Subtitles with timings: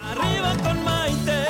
[0.00, 1.46] Arriba con Maite.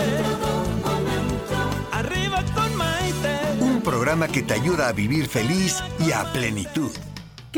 [1.92, 3.38] Arriba con Maite.
[3.60, 6.90] Un programa que te ayuda a vivir feliz y a plenitud.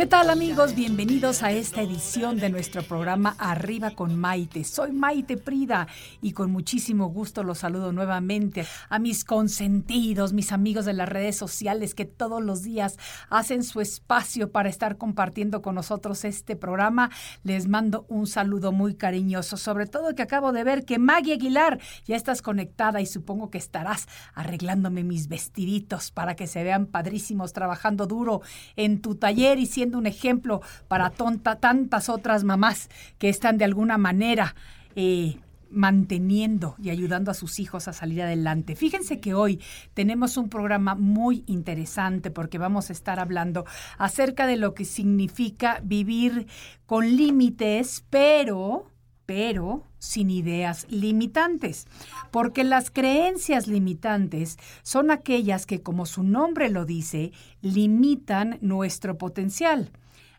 [0.01, 0.75] ¿Qué tal amigos?
[0.75, 4.65] Bienvenidos a esta edición de nuestro programa Arriba con Maite.
[4.65, 5.89] Soy Maite Prida
[6.23, 11.37] y con muchísimo gusto los saludo nuevamente a mis consentidos, mis amigos de las redes
[11.37, 12.97] sociales que todos los días
[13.29, 17.11] hacen su espacio para estar compartiendo con nosotros este programa.
[17.43, 21.79] Les mando un saludo muy cariñoso, sobre todo que acabo de ver que Maggie Aguilar
[22.07, 27.53] ya estás conectada y supongo que estarás arreglándome mis vestiditos para que se vean padrísimos
[27.53, 28.41] trabajando duro
[28.77, 32.89] en tu taller y siendo un ejemplo para tantas otras mamás
[33.19, 34.55] que están de alguna manera
[34.97, 35.37] eh,
[35.71, 38.75] manteniendo y ayudando a sus hijos a salir adelante.
[38.77, 39.61] Fíjense que hoy
[39.95, 43.65] tenemos un programa muy interesante porque vamos a estar hablando
[43.97, 46.47] acerca de lo que significa vivir
[46.87, 48.90] con límites, pero
[49.31, 51.87] pero sin ideas limitantes,
[52.33, 57.31] porque las creencias limitantes son aquellas que, como su nombre lo dice,
[57.63, 59.93] limitan nuestro potencial.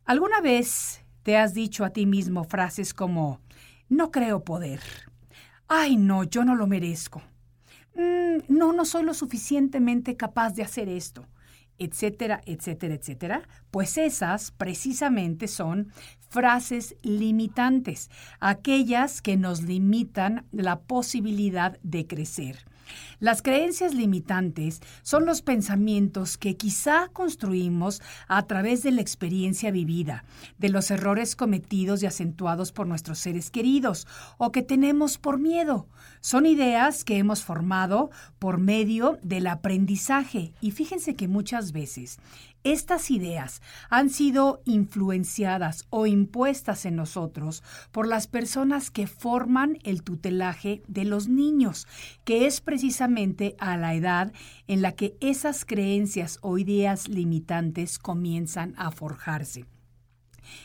[0.04, 3.40] ¿Alguna vez te has dicho a ti mismo frases como,
[3.88, 4.82] no creo poder?
[5.70, 7.22] Ay, no, yo no lo merezco.
[7.96, 11.26] Mm, no, no soy lo suficientemente capaz de hacer esto
[11.82, 15.92] etcétera, etcétera, etcétera, pues esas precisamente son
[16.32, 22.66] frases limitantes, aquellas que nos limitan la posibilidad de crecer.
[23.20, 30.24] Las creencias limitantes son los pensamientos que quizá construimos a través de la experiencia vivida,
[30.58, 35.88] de los errores cometidos y acentuados por nuestros seres queridos o que tenemos por miedo.
[36.20, 38.10] Son ideas que hemos formado
[38.40, 42.20] por medio del aprendizaje y fíjense que muchas veces
[42.64, 50.04] estas ideas han sido influenciadas o impuestas en nosotros por las personas que forman el
[50.04, 51.88] tutelaje de los niños,
[52.24, 54.32] que es precisamente a la edad
[54.68, 59.66] en la que esas creencias o ideas limitantes comienzan a forjarse.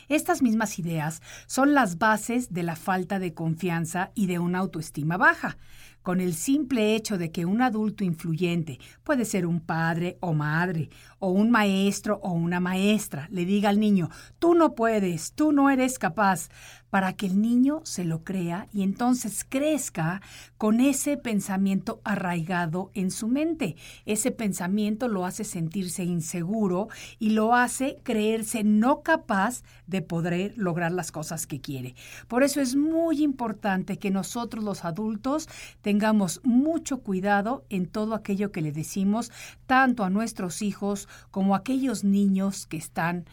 [0.09, 5.17] Estas mismas ideas son las bases de la falta de confianza y de una autoestima
[5.17, 5.57] baja
[6.07, 10.89] con el simple hecho de que un adulto influyente, puede ser un padre o madre,
[11.19, 14.09] o un maestro o una maestra, le diga al niño,
[14.39, 16.47] tú no puedes, tú no eres capaz,
[16.89, 20.21] para que el niño se lo crea y entonces crezca
[20.57, 23.75] con ese pensamiento arraigado en su mente.
[24.05, 26.87] Ese pensamiento lo hace sentirse inseguro
[27.19, 31.95] y lo hace creerse no capaz de poder lograr las cosas que quiere.
[32.29, 35.49] Por eso es muy importante que nosotros los adultos
[35.81, 35.96] tengamos
[36.43, 39.31] mucho cuidado en todo aquello que le decimos
[39.65, 43.25] tanto a nuestros hijos como a aquellos niños que están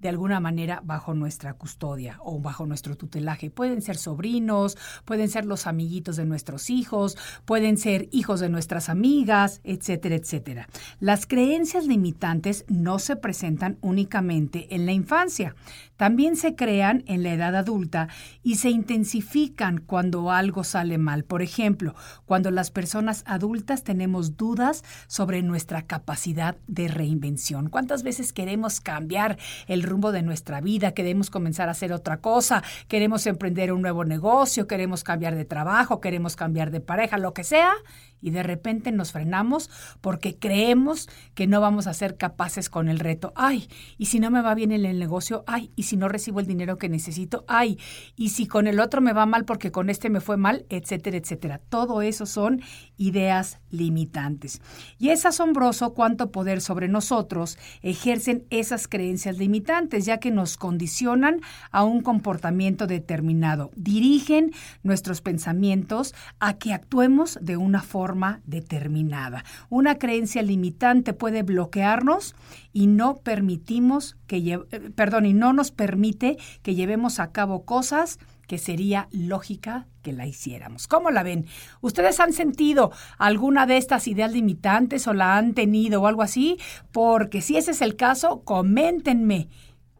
[0.00, 3.50] de alguna manera bajo nuestra custodia o bajo nuestro tutelaje.
[3.50, 8.88] Pueden ser sobrinos, pueden ser los amiguitos de nuestros hijos, pueden ser hijos de nuestras
[8.88, 10.68] amigas, etcétera, etcétera.
[11.00, 15.54] Las creencias limitantes no se presentan únicamente en la infancia,
[15.96, 18.08] también se crean en la edad adulta
[18.44, 21.24] y se intensifican cuando algo sale mal.
[21.24, 27.68] Por ejemplo, cuando las personas adultas tenemos dudas sobre nuestra capacidad de reinvención.
[27.68, 32.62] ¿Cuántas veces queremos cambiar el rumbo de nuestra vida, queremos comenzar a hacer otra cosa,
[32.88, 37.44] queremos emprender un nuevo negocio, queremos cambiar de trabajo, queremos cambiar de pareja, lo que
[37.44, 37.72] sea,
[38.20, 39.70] y de repente nos frenamos
[40.00, 43.32] porque creemos que no vamos a ser capaces con el reto.
[43.36, 46.40] Ay, y si no me va bien en el negocio, ay, y si no recibo
[46.40, 47.78] el dinero que necesito, ay,
[48.16, 51.16] y si con el otro me va mal porque con este me fue mal, etcétera,
[51.16, 51.58] etcétera.
[51.68, 52.62] Todo eso son
[52.96, 54.60] ideas limitantes.
[54.98, 61.40] Y es asombroso cuánto poder sobre nosotros ejercen esas creencias limitantes, ya que nos condicionan
[61.70, 68.07] a un comportamiento determinado, dirigen nuestros pensamientos a que actuemos de una forma
[68.44, 69.44] determinada.
[69.68, 72.34] Una creencia limitante puede bloquearnos
[72.72, 74.58] y no permitimos que eh,
[74.94, 78.18] perdón, y no nos permite que llevemos a cabo cosas
[78.48, 80.88] que sería lógica que la hiciéramos.
[80.88, 81.46] ¿Cómo la ven?
[81.82, 86.58] ¿Ustedes han sentido alguna de estas ideas limitantes o la han tenido o algo así?
[86.90, 89.48] Porque si ese es el caso, coméntenme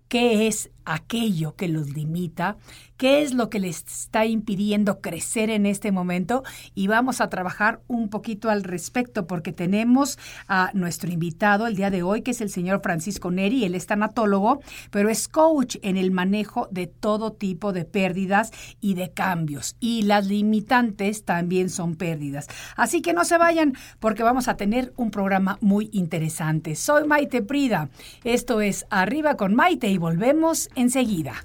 [0.09, 2.57] qué es aquello que los limita,
[2.99, 6.43] qué es lo que les está impidiendo crecer en este momento
[6.75, 10.19] y vamos a trabajar un poquito al respecto porque tenemos
[10.49, 13.87] a nuestro invitado el día de hoy que es el señor Francisco Neri, él es
[13.87, 14.61] tanatólogo,
[14.91, 18.51] pero es coach en el manejo de todo tipo de pérdidas
[18.81, 22.49] y de cambios y las limitantes también son pérdidas.
[22.77, 26.75] Así que no se vayan porque vamos a tener un programa muy interesante.
[26.75, 27.91] Soy Maite Prida.
[28.25, 31.45] Esto es Arriba con Maite y volvemos enseguida.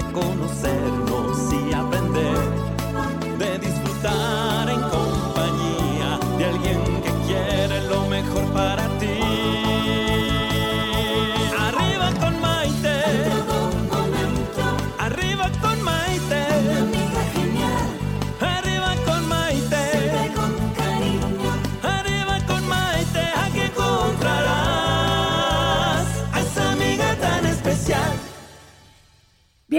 [0.00, 1.09] de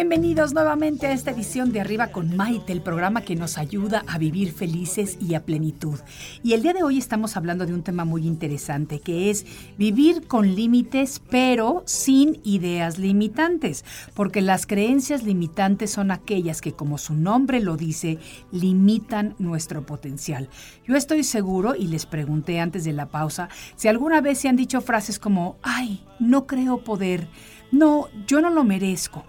[0.01, 4.17] Bienvenidos nuevamente a esta edición de Arriba con Maite, el programa que nos ayuda a
[4.17, 5.99] vivir felices y a plenitud.
[6.41, 9.45] Y el día de hoy estamos hablando de un tema muy interesante, que es
[9.77, 16.97] vivir con límites, pero sin ideas limitantes, porque las creencias limitantes son aquellas que, como
[16.97, 18.17] su nombre lo dice,
[18.51, 20.49] limitan nuestro potencial.
[20.83, 24.55] Yo estoy seguro, y les pregunté antes de la pausa, si alguna vez se han
[24.55, 27.27] dicho frases como, ay, no creo poder,
[27.71, 29.25] no, yo no lo merezco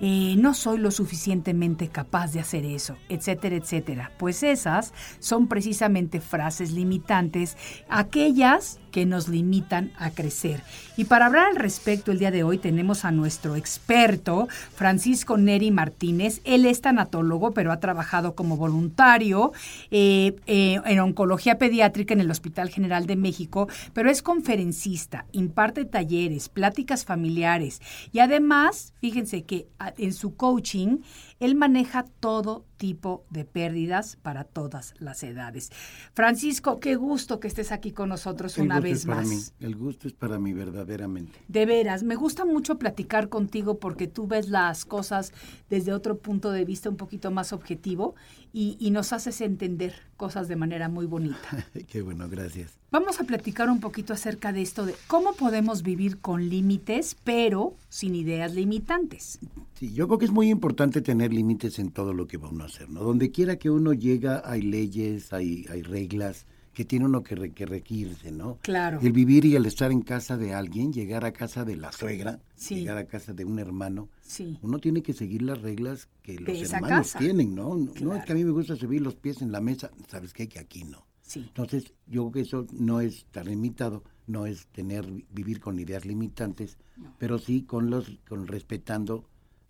[0.00, 4.12] eh, no soy lo suficientemente capaz de hacer eso, etcétera, etcétera.
[4.18, 7.56] Pues esas son precisamente frases limitantes,
[7.88, 10.62] aquellas que nos limitan a crecer.
[10.96, 14.46] Y para hablar al respecto, el día de hoy tenemos a nuestro experto,
[14.76, 16.40] Francisco Neri Martínez.
[16.44, 19.50] Él es tanatólogo, pero ha trabajado como voluntario
[19.90, 25.84] eh, eh, en oncología pediátrica en el Hospital General de México, pero es conferencista, imparte
[25.84, 27.82] talleres, pláticas familiares
[28.12, 30.98] y además, fíjense que a- en su coaching,
[31.44, 35.70] él maneja todo tipo de pérdidas para todas las edades.
[36.12, 39.28] Francisco, qué gusto que estés aquí con nosotros El una gusto vez es para más.
[39.28, 41.38] mí, El gusto es para mí verdaderamente.
[41.48, 45.32] De veras, me gusta mucho platicar contigo porque tú ves las cosas
[45.70, 48.14] desde otro punto de vista un poquito más objetivo
[48.52, 51.38] y, y nos haces entender cosas de manera muy bonita.
[51.88, 52.78] Qué bueno, gracias.
[52.90, 57.76] Vamos a platicar un poquito acerca de esto de cómo podemos vivir con límites, pero
[57.88, 59.40] sin ideas limitantes.
[59.74, 62.64] Sí, yo creo que es muy importante tener límites en todo lo que va uno
[62.64, 63.00] a hacer, ¿no?
[63.02, 67.52] Donde quiera que uno llega hay leyes, hay, hay reglas que tiene uno que, re-
[67.52, 68.58] que regirse, ¿no?
[68.62, 68.98] Claro.
[69.00, 72.40] El vivir y el estar en casa de alguien, llegar a casa de la suegra,
[72.56, 72.76] Sí.
[72.76, 74.58] llegar a casa de un hermano, Sí.
[74.62, 77.18] uno tiene que seguir las reglas que los hermanos casa.
[77.20, 77.76] tienen, ¿no?
[77.76, 78.16] No Claro.
[78.16, 80.48] es que a mí me gusta subir los pies en la mesa, ¿sabes qué?
[80.48, 81.06] Que aquí no.
[81.22, 81.40] Sí.
[81.46, 86.04] Entonces, yo creo que eso no es estar limitado, no es tener vivir con ideas
[86.04, 86.76] limitantes,
[87.18, 89.24] pero sí con los con respetando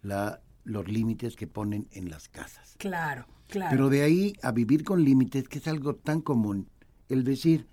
[0.05, 2.75] la los límites que ponen en las casas.
[2.79, 3.71] Claro, claro.
[3.71, 6.69] Pero de ahí a vivir con límites, que es algo tan común,
[7.11, 7.67] el decir,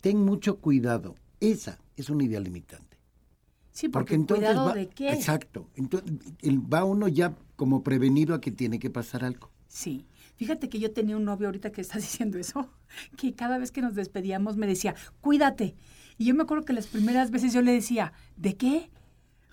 [0.00, 2.96] ten mucho cuidado, esa es una idea limitante.
[3.72, 5.10] sí, porque, cuidado va- de qué.
[5.12, 5.68] Exacto.
[5.74, 6.10] Entonces,
[6.42, 9.50] va uno ya como prevenido a que tiene que pasar algo.
[9.68, 10.06] Sí.
[10.36, 12.70] Fíjate que yo tenía un novio ahorita que estás diciendo eso,
[13.18, 15.76] que cada vez que nos despedíamos me decía, cuídate.
[16.16, 18.90] Y yo me acuerdo que las primeras veces yo le decía, ¿de qué?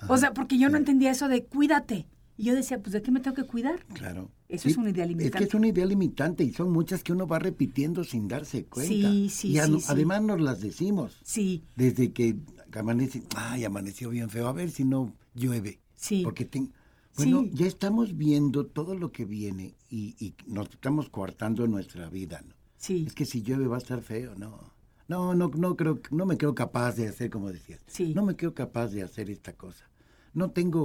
[0.08, 2.08] O sea, porque yo no entendía eso de cuídate.
[2.38, 3.84] Y yo decía, pues ¿de qué me tengo que cuidar?
[3.94, 4.30] Claro.
[4.48, 5.38] Eso es una idea Es limitante.
[5.40, 8.94] que es una idea limitante y son muchas que uno va repitiendo sin darse cuenta.
[8.94, 9.86] Sí, sí, y a- sí, sí.
[9.90, 11.20] además nos las decimos.
[11.24, 12.36] Sí, Desde que
[12.74, 15.80] amanece, ay, amaneció bien feo, a ver si no llueve.
[15.96, 16.22] Sí.
[16.24, 16.72] Porque ten-
[17.16, 22.44] bueno, ya estamos viendo todo lo que viene y, y nos estamos coartando nuestra vida,
[22.48, 22.54] ¿no?
[22.78, 24.72] sí, Es que si llueve va a estar feo, no.
[25.08, 27.80] No, no, no creo, no me creo capaz de hacer como decías.
[27.88, 28.14] Sí.
[28.14, 29.90] No me creo capaz de hacer esta cosa.
[30.38, 30.82] No tengo,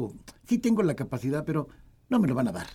[0.49, 1.69] sí tengo la capacidad, pero
[2.09, 2.67] no me lo van a dar.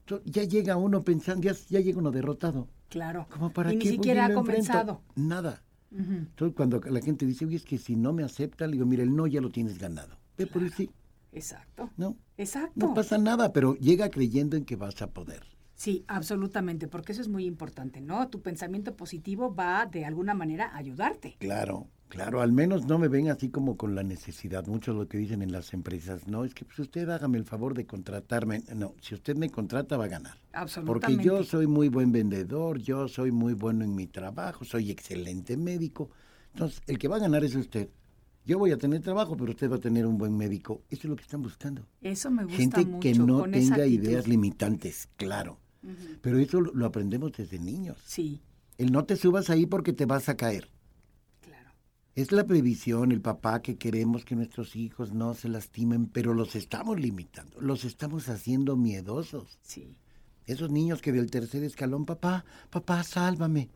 [0.00, 2.68] Entonces, ya llega uno pensando, ya, ya llega uno derrotado.
[2.88, 3.26] claro.
[3.30, 4.40] ¿Cómo para y qué ni voy siquiera ha enfrento?
[4.40, 5.02] comenzado.
[5.16, 5.62] Nada.
[5.90, 9.02] Entonces cuando la gente dice, oye, es que si no me acepta, le digo, mira,
[9.02, 10.18] el no ya lo tienes ganado.
[10.36, 10.90] Ve por el sí,
[11.32, 11.90] Exacto.
[11.96, 12.16] ¿no?
[12.36, 12.72] Exacto.
[12.86, 15.42] No pasa nada, pero llega creyendo en que vas a poder.
[15.74, 18.28] Sí, absolutamente, porque eso es muy importante, ¿no?
[18.28, 21.36] Tu pensamiento positivo va de alguna manera a ayudarte.
[21.38, 21.88] Claro.
[22.08, 24.66] Claro, al menos no me ven así como con la necesidad.
[24.66, 26.28] Mucho lo que dicen en las empresas.
[26.28, 28.62] No, es que pues usted hágame el favor de contratarme.
[28.74, 30.38] No, si usted me contrata va a ganar.
[30.52, 31.06] Absolutamente.
[31.16, 35.56] Porque yo soy muy buen vendedor, yo soy muy bueno en mi trabajo, soy excelente
[35.56, 36.10] médico.
[36.52, 37.88] Entonces, el que va a ganar es usted.
[38.44, 40.82] Yo voy a tener trabajo, pero usted va a tener un buen médico.
[40.88, 41.84] Eso es lo que están buscando.
[42.00, 43.00] Eso me gusta Gente mucho.
[43.00, 45.58] que no con tenga ideas limitantes, claro.
[46.22, 47.98] Pero eso lo, lo aprendemos desde niños.
[48.04, 48.40] Sí,
[48.78, 50.68] El no te subas ahí porque te vas a caer.
[52.16, 56.56] Es la previsión, el papá que queremos que nuestros hijos no se lastimen, pero los
[56.56, 59.58] estamos limitando, los estamos haciendo miedosos.
[59.62, 59.96] Sí.
[60.46, 63.68] Esos niños que del tercer escalón, papá, papá, sálvame.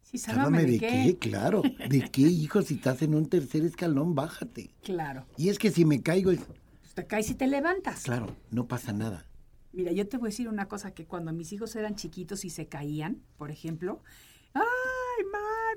[0.00, 1.16] Sí, sálvame, de, qué?
[1.20, 1.62] Claro.
[1.90, 2.62] ¿De qué, hijo?
[2.62, 4.70] Si estás en un tercer escalón, bájate.
[4.84, 5.26] Claro.
[5.36, 6.44] Y es que si me caigo, es-
[6.80, 8.04] Pues te caes y te levantas.
[8.04, 9.26] claro, no pasa nada.
[9.72, 12.50] Mira, yo te voy a decir una cosa que cuando mis hijos eran chiquitos y
[12.50, 14.02] se caían, por ejemplo,
[14.54, 14.62] ay,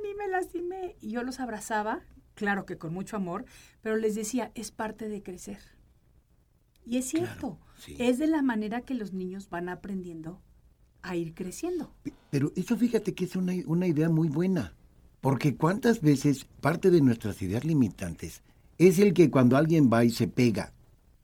[0.01, 0.95] mami, me lastimé.
[1.01, 2.01] Y yo los abrazaba,
[2.35, 3.45] claro que con mucho amor,
[3.81, 5.59] pero les decía, es parte de crecer.
[6.85, 7.95] Y es cierto, sí.
[7.99, 10.41] es de la manera que los niños van aprendiendo
[11.01, 11.93] a ir creciendo.
[12.29, 14.73] Pero eso fíjate que es una, una idea muy buena.
[15.21, 18.41] Porque cuántas veces parte de nuestras ideas limitantes
[18.77, 20.73] es el que cuando alguien va y se pega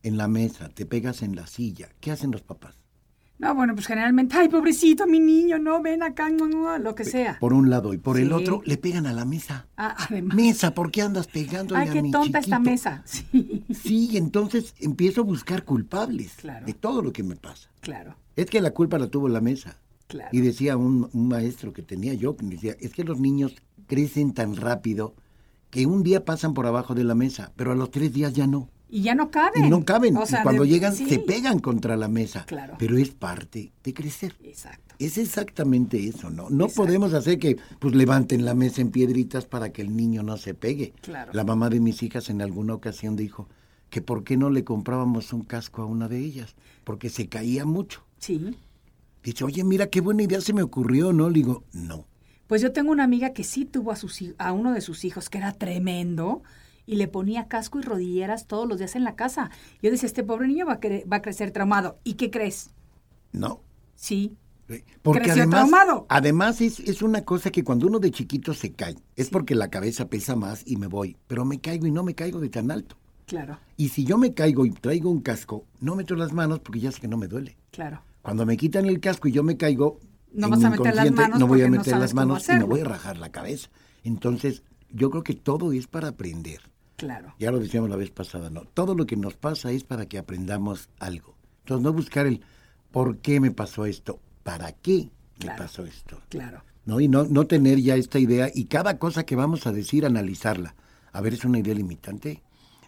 [0.03, 2.75] en la mesa, te pegas en la silla, ¿qué hacen los papás?
[3.37, 7.03] No, bueno, pues generalmente, ay, pobrecito, mi niño, no, ven acá, no, no, lo que
[7.03, 7.37] sea.
[7.39, 9.67] Por un lado y por el otro le pegan a la mesa.
[9.75, 13.03] Ah, además, Mesa, ¿por qué andas pegándole ay, a qué mi tonta esta mesa.
[13.05, 16.65] Sí, Sí, entonces empiezo a buscar culpables Claro.
[16.65, 17.69] de todo lo que me pasa.
[17.81, 19.79] claro, Es que la culpa la tuvo la mesa.
[20.07, 20.29] claro.
[20.31, 23.53] Y decía un, un maestro que tenía yo, que decía, es que los niños
[23.87, 25.13] crecen tan rápido
[25.71, 28.47] que un día pasan por abajo de la mesa, pero a los tres días ya
[28.47, 28.69] no.
[28.89, 29.65] Y ya no caben.
[29.65, 30.15] Y no caben.
[30.17, 31.07] O sea, y cuando de- llegan sí.
[31.09, 32.45] se pegan contra la mesa.
[32.45, 32.75] Claro.
[32.77, 34.35] Pero es parte de crecer.
[34.43, 34.95] Exacto.
[34.99, 36.49] Es exactamente eso, ¿no?
[36.49, 36.83] No Exacto.
[36.83, 40.53] podemos hacer que pues levanten la mesa en piedritas para que el niño no se
[40.53, 40.93] pegue.
[41.01, 41.31] Claro.
[41.33, 43.49] La mamá de mis hijas en alguna ocasión dijo
[43.89, 47.65] que por qué no le comprábamos un casco a una de ellas, porque se caía
[47.65, 48.03] mucho.
[48.19, 48.55] Sí.
[49.23, 51.29] Dice, oye, mira qué buena idea se me ocurrió, ¿no?
[51.29, 52.05] Le digo, no.
[52.47, 55.29] Pues yo tengo una amiga que sí tuvo a, sus, a uno de sus hijos
[55.29, 56.43] que era tremendo
[56.85, 59.49] y le ponía casco y rodilleras todos los días en la casa.
[59.81, 61.99] Yo decía, este pobre niño va a, cre- va a crecer traumado.
[62.03, 62.69] ¿Y qué crees?
[63.31, 63.61] No.
[63.95, 64.35] Sí.
[65.03, 66.05] Porque Creció además, traumado.
[66.09, 69.69] además es, es una cosa que cuando uno de chiquito se cae, es porque la
[69.69, 72.71] cabeza pesa más y me voy, pero me caigo y no me caigo de tan
[72.71, 72.95] alto.
[73.27, 76.79] Claro, Y si yo me caigo y traigo un casco, no meto las manos porque
[76.79, 77.57] ya sé que no me duele.
[77.71, 78.01] claro.
[78.21, 79.99] Cuando me quitan el casco y yo me caigo,
[80.33, 82.53] No vas a meter las manos no voy a no meter las manos y me
[82.55, 82.67] hacerlo.
[82.67, 83.69] voy a rajar la cabeza.
[84.03, 86.61] Entonces, yo creo que todo es para aprender.
[86.95, 87.33] Claro.
[87.39, 88.61] Ya lo decíamos la vez pasada, ¿no?
[88.61, 91.35] Todo lo que nos pasa es para que aprendamos algo.
[91.59, 92.41] Entonces, no buscar el
[92.91, 95.09] por qué me pasó esto, para qué
[95.43, 96.21] me pasó esto.
[96.29, 96.63] Claro.
[96.85, 96.99] ¿no?
[96.99, 100.75] Y no, no tener ya esta idea y cada cosa que vamos a decir, analizarla.
[101.11, 102.43] A ver, ¿es una idea limitante?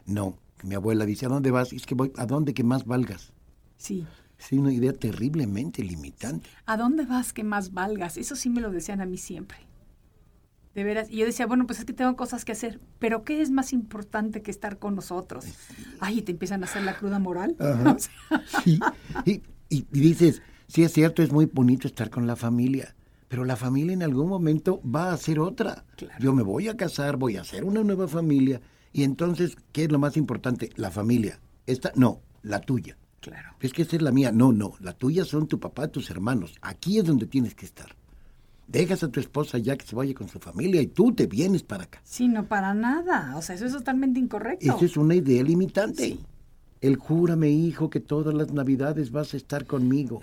[0.05, 0.37] No.
[0.63, 1.73] Mi abuela dice, ¿a dónde vas?
[1.73, 3.33] Es que voy, ¿a dónde que más valgas?
[3.77, 4.05] Sí.
[4.39, 6.47] Es una idea terriblemente limitante.
[6.65, 8.17] ¿A dónde vas que más valgas?
[8.17, 9.57] Eso sí me lo decían a mí siempre.
[10.77, 11.09] De veras.
[11.09, 12.79] Y yo decía, bueno, pues es que tengo cosas que hacer.
[12.99, 15.45] Pero ¿qué es más importante que estar con nosotros?
[15.99, 17.55] Ay, y te empiezan a hacer la cruda moral.
[18.63, 18.79] Sí.
[19.25, 19.31] Y,
[19.69, 22.95] y- y dices, sí es cierto, es muy bonito estar con la familia,
[23.27, 25.83] pero la familia en algún momento va a ser otra.
[25.97, 26.13] Claro.
[26.19, 28.61] Yo me voy a casar, voy a hacer una nueva familia,
[28.93, 30.69] y entonces, ¿qué es lo más importante?
[30.75, 31.39] La familia.
[31.65, 32.97] Esta, no, la tuya.
[33.19, 33.49] claro.
[33.61, 34.31] Es que esta es la mía.
[34.31, 36.53] No, no, la tuya son tu papá, tus hermanos.
[36.61, 37.95] Aquí es donde tienes que estar.
[38.67, 41.63] Dejas a tu esposa ya que se vaya con su familia y tú te vienes
[41.63, 42.01] para acá.
[42.03, 43.35] Sí, no para nada.
[43.37, 44.75] O sea, eso es totalmente incorrecto.
[44.75, 46.03] Esa es una idea limitante.
[46.03, 46.19] Sí.
[46.81, 50.21] El júrame, hijo, que todas las navidades vas a estar conmigo.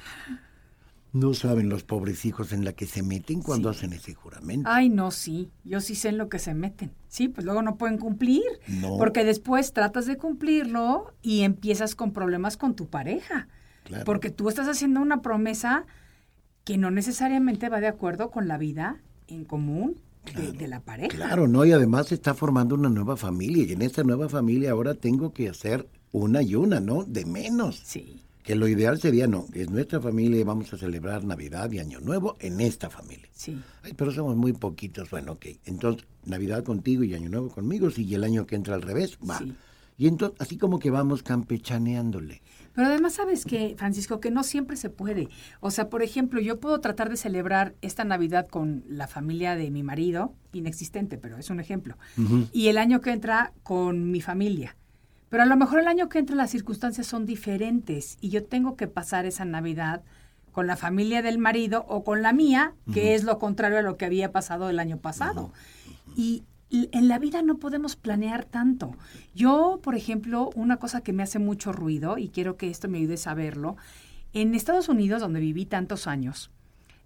[1.12, 4.68] No saben los pobres hijos en la que se meten cuando hacen ese juramento.
[4.70, 5.50] Ay, no, sí.
[5.64, 6.92] Yo sí sé en lo que se meten.
[7.08, 8.42] Sí, pues luego no pueden cumplir.
[8.68, 8.98] No.
[8.98, 13.48] Porque después tratas de cumplirlo y empiezas con problemas con tu pareja.
[13.84, 14.04] Claro.
[14.04, 15.86] Porque tú estás haciendo una promesa
[16.64, 19.96] que no necesariamente va de acuerdo con la vida en común
[20.36, 21.14] de, de la pareja.
[21.14, 21.64] Claro, ¿no?
[21.64, 23.64] Y además se está formando una nueva familia.
[23.64, 27.04] Y en esta nueva familia ahora tengo que hacer una y una, ¿no?
[27.04, 27.82] De menos.
[27.84, 31.78] Sí, Que lo ideal sería, no, es nuestra familia y vamos a celebrar Navidad y
[31.80, 33.28] Año Nuevo en esta familia.
[33.32, 33.60] sí.
[33.82, 35.10] Ay, pero somos muy poquitos.
[35.10, 35.46] Bueno, ok.
[35.66, 39.18] Entonces, Navidad contigo y Año Nuevo conmigo, sí, y el año que entra al revés,
[39.28, 39.38] va.
[39.38, 39.54] Sí.
[39.98, 42.40] Y entonces, así como que vamos campechaneándole.
[42.74, 44.20] Pero además, ¿sabes qué, Francisco?
[44.20, 45.28] Que no siempre se puede.
[45.60, 49.70] O sea, por ejemplo, yo puedo tratar de celebrar esta Navidad con la familia de
[49.70, 51.96] mi marido, inexistente, pero es un ejemplo.
[52.52, 54.76] Y el año que entra con mi familia.
[55.28, 58.76] Pero a lo mejor el año que entra las circunstancias son diferentes y yo tengo
[58.76, 60.02] que pasar esa Navidad
[60.52, 63.96] con la familia del marido o con la mía, que es lo contrario a lo
[63.96, 65.52] que había pasado el año pasado.
[66.16, 66.44] Y
[66.92, 68.96] en la vida no podemos planear tanto.
[69.34, 72.98] Yo, por ejemplo, una cosa que me hace mucho ruido, y quiero que esto me
[72.98, 73.76] ayude a saberlo,
[74.32, 76.50] en Estados Unidos, donde viví tantos años,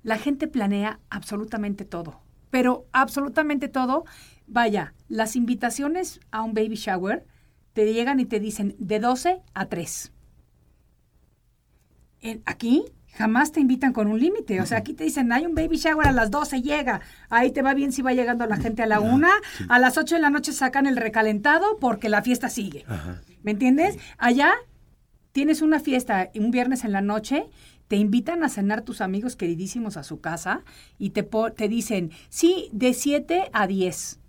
[0.03, 2.21] la gente planea absolutamente todo,
[2.51, 4.05] pero absolutamente todo.
[4.47, 7.27] Vaya, las invitaciones a un baby shower
[7.75, 10.13] te llegan y te dicen de 12 a 3.
[12.21, 14.61] En- aquí jamás te invitan con un límite.
[14.61, 17.01] O sea, aquí te dicen, hay un baby shower a las 12, llega.
[17.31, 19.31] Ahí te va bien si va llegando la gente a la una.
[19.69, 22.85] A las 8 de la noche sacan el recalentado porque la fiesta sigue.
[23.43, 23.97] ¿Me entiendes?
[24.19, 24.53] Allá
[25.33, 27.47] tienes una fiesta un viernes en la noche,
[27.87, 30.63] te invitan a cenar tus amigos queridísimos a su casa
[30.99, 34.21] y te, te dicen, sí, de 7 a 10.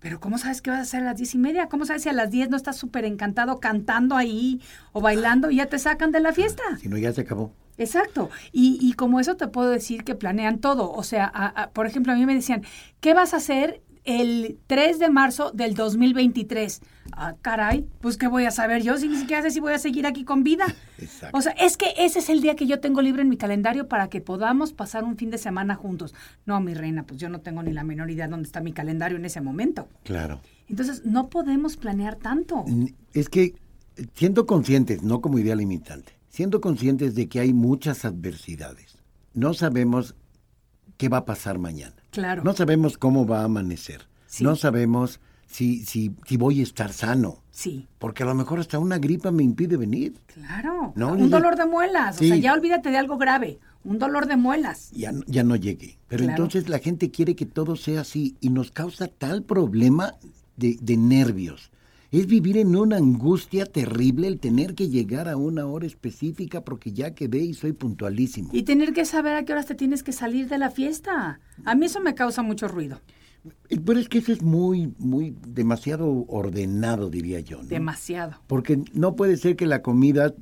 [0.00, 1.68] Pero ¿cómo sabes que vas a hacer a las diez y media?
[1.68, 4.60] ¿Cómo sabes si a las 10 no estás súper encantado cantando ahí
[4.92, 6.62] o bailando y ya te sacan de la fiesta?
[6.80, 7.52] Si no, ya se acabó.
[7.78, 8.30] Exacto.
[8.52, 10.90] Y, y como eso te puedo decir que planean todo.
[10.92, 12.62] O sea, a- a- por ejemplo, a mí me decían,
[13.00, 16.80] ¿qué vas a hacer el 3 de marzo del 2023?
[17.12, 19.78] Ah, caray, pues ¿qué voy a saber yo si ni siquiera sé si voy a
[19.78, 20.64] seguir aquí con vida?
[20.98, 21.36] Exacto.
[21.36, 23.86] O sea, es que ese es el día que yo tengo libre en mi calendario
[23.86, 26.14] para que podamos pasar un fin de semana juntos.
[26.46, 29.18] No, mi reina, pues yo no tengo ni la menor idea dónde está mi calendario
[29.18, 29.88] en ese momento.
[30.04, 30.40] Claro.
[30.68, 32.64] Entonces, no podemos planear tanto.
[33.12, 33.54] Es que
[34.14, 38.96] siendo conscientes, no como idea limitante, siendo conscientes de que hay muchas adversidades,
[39.34, 40.14] no sabemos
[40.96, 41.94] qué va a pasar mañana.
[42.18, 42.42] Claro.
[42.44, 44.08] No sabemos cómo va a amanecer.
[44.26, 44.42] Sí.
[44.44, 47.42] No sabemos si, si, si voy a estar sano.
[47.52, 50.14] Sí, Porque a lo mejor hasta una gripa me impide venir.
[50.34, 50.92] claro.
[50.96, 52.16] No, un dolor de muelas.
[52.16, 52.28] O Sí.
[52.28, 53.58] sea, ya olvídate de algo grave.
[53.84, 54.90] Un dolor de muelas.
[54.92, 55.98] Ya, no- ya no llegué.
[56.08, 56.42] Pero Claro.
[56.44, 60.14] entonces la gente quiere que todo sea así y nos causa tal problema
[60.56, 61.70] de, de nervios.
[62.10, 66.92] Es vivir en una angustia terrible el tener que llegar a una hora específica porque
[66.92, 68.48] ya quedé y soy puntualísimo.
[68.52, 71.38] Y tener que saber a qué horas te tienes que salir de la fiesta.
[71.66, 72.98] A mí eso me causa mucho ruido.
[73.68, 77.58] Pero es que eso es muy, muy, demasiado ordenado, diría yo.
[77.58, 77.68] ¿no?
[77.68, 78.40] Demasiado.
[78.46, 80.32] Porque no puede ser que la comida,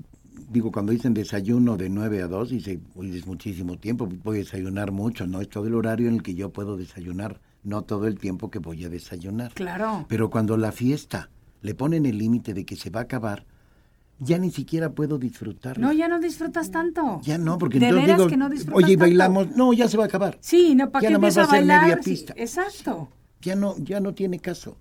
[0.49, 4.39] digo, cuando dicen desayuno de 9 a 2, dice, uy, es muchísimo tiempo, voy a
[4.41, 5.41] desayunar mucho, ¿no?
[5.41, 8.61] Es todo el horario en el que yo puedo desayunar, no todo el tiempo que
[8.61, 9.53] voy a desayunar.
[9.53, 10.07] Claro.
[10.09, 11.29] Pero cuando la fiesta
[11.63, 13.45] le ponen el límite de que se va a acabar,
[14.19, 15.87] ya ni siquiera puedo disfrutarla.
[15.87, 17.21] No, ya no disfrutas tanto.
[17.23, 19.05] Ya no, porque de entonces veras digo, que no disfrutas oye, ¿y tanto.
[19.07, 19.57] bailamos?
[19.57, 20.39] No, ya se va a acabar.
[20.41, 21.83] Sí, no, ¿para Ya qué a va a ser bailar?
[21.83, 22.35] media Sí, pista.
[22.37, 23.09] exacto.
[23.43, 24.77] ya no, ya no tiene caso.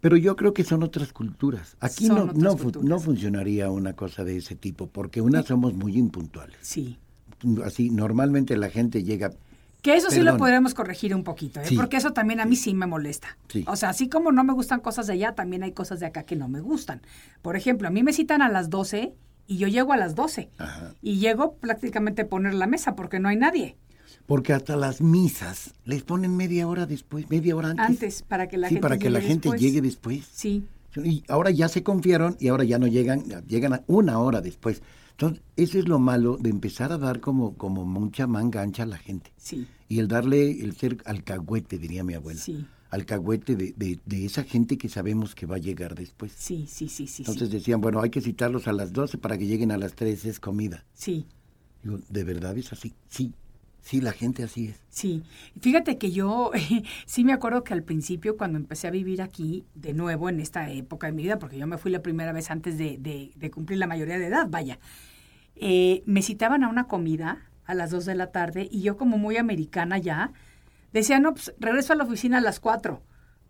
[0.00, 1.76] Pero yo creo que son otras culturas.
[1.80, 2.88] Aquí Son no, no, fu- culturas.
[2.88, 6.56] no funcionaría una cosa de ese tipo, porque una somos muy impuntuales.
[6.60, 6.98] Sí.
[7.64, 9.32] Así, normalmente la gente llega,
[9.82, 11.64] Que eso sí lo podríamos corregir un poquito, ¿eh?
[11.66, 11.76] Sí.
[11.76, 13.36] porque eso también a mí sí me molesta.
[13.48, 13.64] Sí.
[13.66, 16.22] O sea, así como no me gustan cosas de allá, también hay cosas de acá
[16.22, 17.02] que no me gustan.
[17.42, 19.12] Por ejemplo, a mí me citan a las 12
[19.48, 20.50] y yo llego a las 12.
[20.58, 20.94] Ajá.
[21.02, 23.76] Y llego prácticamente a poner la mesa porque no hay nadie
[24.26, 27.86] porque hasta las misas les ponen media hora después, media hora antes.
[27.86, 29.60] antes para que la sí, gente para que la llegue gente después.
[29.60, 30.28] llegue después.
[30.32, 30.64] Sí,
[31.02, 34.82] Y ahora ya se confiaron y ahora ya no llegan, llegan a una hora después.
[35.12, 38.86] Entonces, eso es lo malo de empezar a dar como, como mucha manga ancha a
[38.86, 39.32] la gente.
[39.36, 42.40] sí, Y el darle el ser alcahuete, diría mi abuela.
[42.40, 42.66] Sí.
[42.90, 46.32] Alcahuete de, de, de esa gente que sabemos que va a llegar después.
[46.36, 47.22] sí, sí, sí, sí.
[47.22, 47.54] Entonces sí.
[47.56, 50.40] decían, bueno, hay que citarlos a las 12 para que lleguen a las 3, es
[50.40, 50.84] comida.
[50.94, 51.26] sí.
[51.82, 52.94] Digo, ¿de verdad es así?
[53.08, 53.32] Sí,
[53.82, 54.80] sí, la gente así es.
[54.88, 55.22] Sí,
[55.60, 56.50] fíjate que yo
[57.06, 60.70] sí me acuerdo que al principio cuando empecé a vivir aquí de nuevo en esta
[60.70, 63.50] época de mi vida, porque yo me fui la primera vez antes de, de- de
[63.50, 64.78] cumplir la mayoría de edad, vaya,
[65.56, 69.18] eh, me citaban a una comida a las 2 de la tarde y yo como
[69.18, 70.32] muy americana ya,
[70.92, 73.02] decía, no, pues regreso a la oficina a las 4.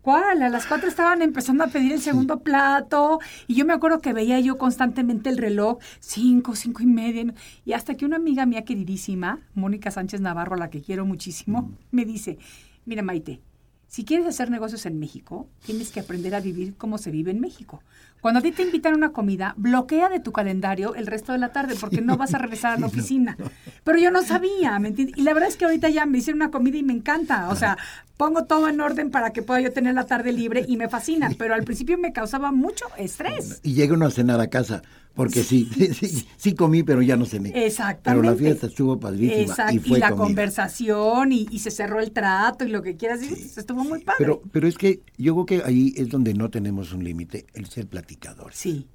[0.03, 0.41] ¿Cuál?
[0.41, 4.11] A las 4 estaban empezando a pedir el segundo plato y yo me acuerdo que
[4.11, 8.65] veía yo constantemente el reloj, 5, 5 y media, y hasta que una amiga mía
[8.65, 12.37] queridísima, Mónica Sánchez Navarro, a la que quiero muchísimo, me dice,
[12.85, 13.39] mira Maite,
[13.87, 17.39] si quieres hacer negocios en México, tienes que aprender a vivir como se vive en
[17.39, 17.81] México.
[18.23, 21.39] Cuando a ti te invitan a una comida, bloquea de tu calendario el resto de
[21.39, 23.35] la tarde porque no vas a regresar a la oficina.
[23.83, 25.17] Pero yo no sabía, ¿me entiendes?
[25.17, 27.49] Y la verdad es que ahorita ya me hicieron una comida y me encanta.
[27.49, 27.77] O sea,
[28.15, 31.31] pongo todo en orden para que pueda yo tener la tarde libre y me fascina.
[31.37, 33.59] Pero al principio me causaba mucho estrés.
[33.61, 34.83] Y llega uno a cenar a casa,
[35.15, 37.49] porque sí, sí, sí comí, pero ya no cené.
[37.65, 38.03] Exactamente.
[38.05, 39.73] Pero la fiesta estuvo padrísima Exacto.
[39.75, 40.25] y fue la comida.
[40.25, 43.21] conversación y, y se cerró el trato y lo que quieras.
[43.21, 44.15] y Estuvo muy padre.
[44.19, 47.65] Pero, pero es que yo creo que ahí es donde no tenemos un límite, el
[47.67, 48.53] ser platicador.
[48.53, 48.87] Sí,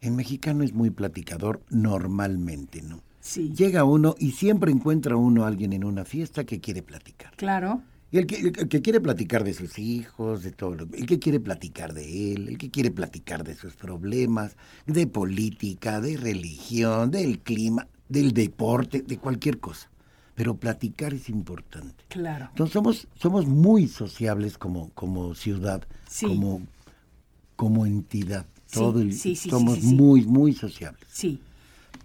[0.00, 3.02] El mexicano es muy platicador normalmente, ¿no?
[3.20, 3.52] sí.
[3.56, 7.32] Llega uno y siempre encuentra uno a alguien en una fiesta que quiere platicar.
[7.36, 7.82] Claro.
[8.12, 11.18] Y el que, el que quiere platicar de sus hijos, de todo, lo- el que
[11.18, 17.10] quiere platicar de él, el que quiere platicar de sus problemas, de política, de religión,
[17.10, 19.88] del clima, del deporte, de cualquier cosa.
[20.36, 22.02] pero platicar es importante.
[22.08, 22.46] Claro.
[22.50, 26.26] Entonces somos, somos muy sociables como, como ciudad, Sí.
[26.26, 26.60] como,
[27.56, 28.46] como entidad.
[28.66, 31.06] Sí, Todo el- sí, somos muy, muy sociables.
[31.12, 31.40] Sí,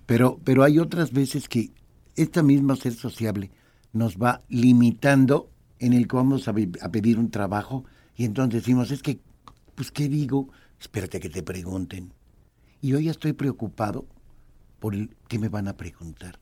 [0.05, 1.71] Pero, pero hay otras veces que
[2.15, 3.51] esta misma ser sociable
[3.93, 7.85] nos va limitando en el que vamos a, pedir un trabajo
[8.17, 9.19] y entonces decimos, es que,
[9.75, 10.49] pues, ¿qué digo?
[10.79, 12.11] Espérate que te pregunten.
[12.81, 14.05] Y hoy estoy preocupado
[14.79, 16.39] por el que me van a preguntar.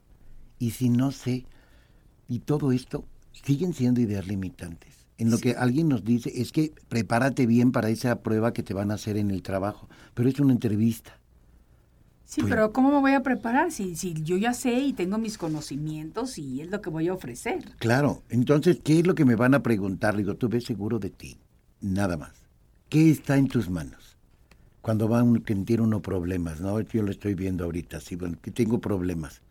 [0.58, 1.46] Y si no sé,
[2.28, 4.97] y todo esto siguen siendo ideas limitantes.
[5.18, 8.72] En lo que alguien nos dice es que prepárate bien para esa prueba que te
[8.74, 11.18] van a hacer en el trabajo, pero es una entrevista.
[12.24, 15.18] sí, Pues- pero ¿cómo me voy a preparar si, si yo ya sé y tengo
[15.18, 17.64] mis conocimientos y es lo que voy a ofrecer?
[17.78, 20.16] Claro, entonces, ¿qué es lo que me van a preguntar?
[20.16, 21.38] Digo, tú ves seguro de ti,
[21.80, 22.32] nada más.
[22.88, 24.16] ¿Qué está en tus manos?
[24.82, 26.80] Cuando van que tiene uno problemas, ¿no?
[26.80, 29.42] Yo lo estoy viendo ahorita, sí, bueno, que tengo problemas.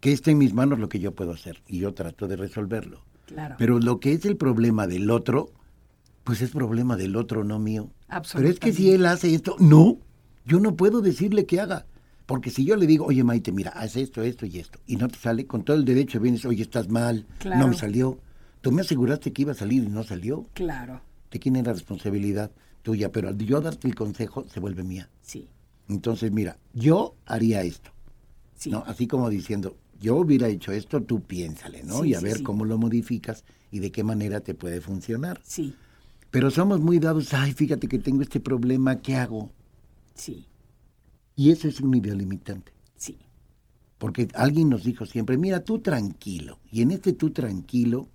[0.00, 1.62] ¿Qué está en mis manos lo que yo puedo hacer?
[1.66, 3.07] Y yo trato de resolverlo.
[3.28, 3.54] Claro.
[3.58, 5.50] Pero lo que es el problema del otro,
[6.24, 7.90] pues es problema del otro, no mío.
[8.34, 8.94] Pero es que si Absolutamente.
[8.94, 9.98] él hace esto, no,
[10.44, 11.86] yo no puedo decirle que haga.
[12.26, 15.08] Porque si yo le digo, oye Maite, mira, haz esto, esto y esto, y no
[15.08, 17.60] te sale, con todo el derecho vienes, oye, estás mal, Claro.
[17.60, 18.18] no me salió.
[18.60, 20.46] Tú me aseguraste que iba a salir y no salió.
[20.52, 22.50] Claro, ¿De quién era la responsabilidad?
[22.82, 25.08] Tuya, pero al yo darte el consejo, se vuelve mía.
[25.22, 25.48] sí,
[25.88, 27.90] Entonces, mira, yo haría esto,
[28.56, 28.70] sí.
[28.70, 28.82] ¿no?
[28.86, 32.04] Así como diciendo, yo hubiera hecho esto, tú piénsale, ¿no?
[32.04, 32.42] Sí, y a sí, ver sí.
[32.42, 35.42] cómo lo modificas y de qué manera te puede funcionar.
[35.42, 35.78] Sí,
[36.30, 39.52] Pero somos muy dados, ay, fíjate que tengo este problema, ¿qué hago?
[40.14, 40.46] sí,
[41.36, 42.74] Y eso es una idea limitante.
[42.96, 43.18] sí,
[43.98, 46.60] Porque alguien nos dijo siempre, mira, tú tranquilo.
[46.70, 48.08] Y en este tú tranquilo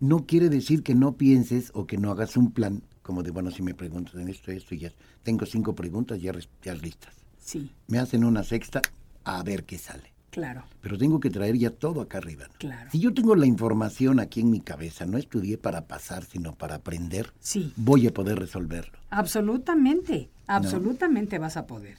[0.00, 3.50] no quiere decir que no pienses o que no hagas un plan, como de, bueno,
[3.50, 4.92] si me preguntan esto, esto y ya.
[5.22, 7.14] Tengo cinco preguntas ya, ya listas.
[7.38, 8.88] sí, Me hacen una sexta,
[9.24, 10.14] a ver qué sale.
[10.30, 12.46] Claro, Pero tengo que traer ya todo acá arriba.
[12.48, 12.54] ¿no?
[12.58, 12.90] Claro.
[12.90, 16.76] Si yo tengo la información aquí en mi cabeza, no estudié para pasar, sino para
[16.76, 17.72] aprender, sí.
[17.76, 18.98] voy a poder resolverlo.
[19.10, 21.98] Absolutamente, absolutamente vas a poder.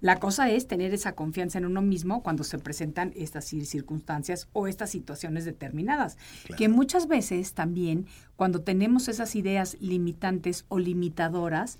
[0.00, 4.48] La cosa es tener esa confianza en uno mismo cuando se presentan estas cir- circunstancias
[4.52, 6.18] o estas situaciones determinadas.
[6.58, 8.06] Que muchas veces también
[8.36, 11.78] cuando tenemos esas ideas limitantes o limitadoras,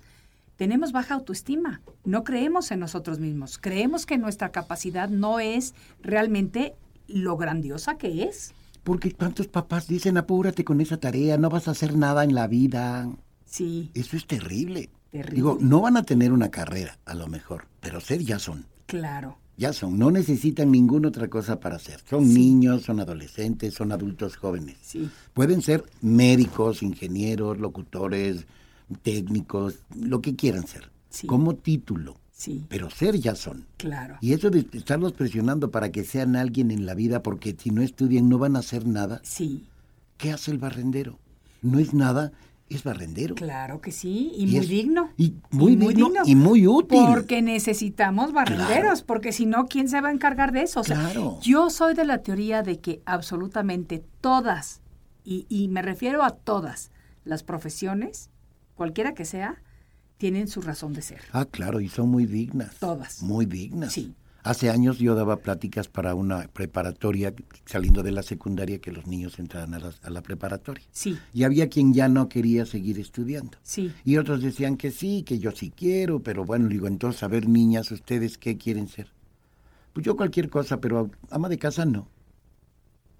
[0.57, 6.75] tenemos baja autoestima, no creemos en nosotros mismos, creemos que nuestra capacidad no es realmente
[7.07, 8.53] lo grandiosa que es.
[8.83, 12.47] Porque tantos papás dicen, apúrate con esa tarea, no vas a hacer nada en la
[12.47, 13.09] vida.
[13.45, 14.89] Sí, Eso es terrible.
[15.11, 15.35] Terrible.
[15.35, 18.65] Digo, no van a tener una carrera, a lo mejor, pero ser ya son.
[18.85, 22.01] claro, Ya son, no necesitan ninguna otra cosa para ser.
[22.09, 24.77] Son niños, son adolescentes, son adultos jóvenes.
[24.81, 28.45] sí, Pueden ser médicos, ingenieros, locutores,
[29.01, 31.27] técnicos, lo que quieran ser, Sí.
[31.27, 32.17] como título.
[32.37, 33.65] sí, Pero ser ya son.
[33.77, 34.17] claro.
[34.19, 37.81] Y eso de estarlos presionando para que sean alguien en la vida, porque si no
[37.81, 39.63] estudian no van a hacer nada, Sí,
[40.17, 41.17] ¿qué hace el barrendero?
[41.61, 42.33] No es nada,
[42.67, 43.35] es barrendero.
[43.35, 45.09] Claro que sí, y, Y muy es- digno.
[45.15, 46.99] y muy digno y muy útil.
[47.07, 50.81] Porque necesitamos barrenderos, porque si no, ¿quién se va a encargar de eso?
[50.81, 51.39] O sea, Claro.
[51.41, 54.81] yo soy de la teoría de que absolutamente todas,
[55.23, 56.91] y, y me refiero a todas
[57.23, 58.29] las profesiones,
[58.75, 59.61] cualquiera que sea,
[60.17, 61.21] tienen su razón de ser.
[61.31, 62.75] Ah, claro, y son muy dignas.
[62.79, 63.21] Todas.
[63.21, 63.93] Muy dignas.
[63.93, 64.13] Sí.
[64.43, 67.33] Hace años yo daba pláticas para una preparatoria,
[67.65, 70.85] saliendo de la secundaria, que los niños entraran a la, a la preparatoria.
[70.91, 73.57] Sí, Y había quien ya no quería seguir estudiando.
[73.63, 77.27] sí, Y otros decían que sí, que yo sí quiero, pero bueno, digo, entonces, a
[77.27, 79.07] ver, niñas, ¿ustedes qué quieren ser?
[79.93, 82.07] Pues yo cualquier cosa, pero ama de casa no.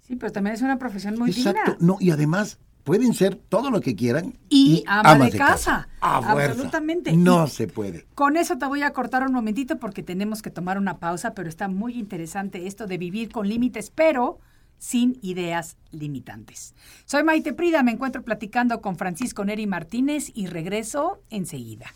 [0.02, 1.76] sí, pero también es una profesión muy Exacto, digna.
[1.80, 4.38] no, y además pueden ser todo lo que quieran.
[4.48, 5.88] Y ama amas de casa.
[6.00, 7.12] Absolutamente.
[7.16, 8.06] No Y- se puede.
[8.14, 11.48] Con eso te voy a cortar un momentito porque tenemos que tomar una pausa, pero
[11.48, 14.38] está muy interesante esto de vivir con límites, pero
[14.78, 16.74] sin ideas limitantes.
[17.06, 21.86] Soy Maite Prida, me encuentro platicando con Francisco Neri Martínez y regreso enseguida.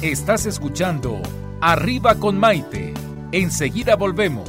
[0.00, 1.20] Estás escuchando
[1.60, 2.94] Arriba con Maite.
[3.32, 4.48] Enseguida volvemos.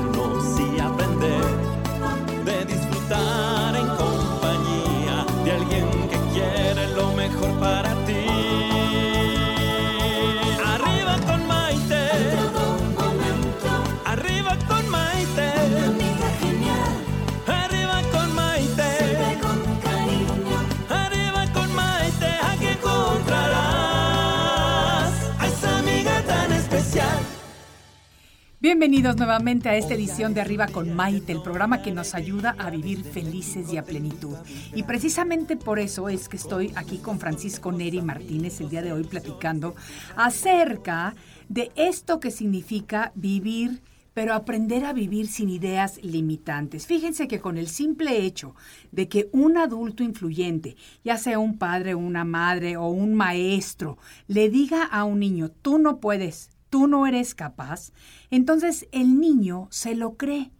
[28.61, 32.69] Bienvenidos nuevamente a esta edición de Arriba con Maite, el programa que nos ayuda a
[32.69, 34.35] vivir felices y a plenitud.
[34.75, 38.93] Y precisamente por eso es que estoy aquí con Francisco Neri Martínez el día de
[38.93, 39.73] hoy platicando
[40.15, 41.15] acerca
[41.49, 43.81] de esto que significa vivir
[44.13, 46.85] pero aprender a vivir sin ideas limitantes.
[46.85, 48.53] Fíjense que con el simple hecho
[48.91, 53.97] de que un adulto influyente, ya sea un padre, una madre o un maestro,
[54.27, 57.91] le diga a un niño, tú no puedes, tú no eres capaz,
[58.31, 60.51] entonces el niño se lo cree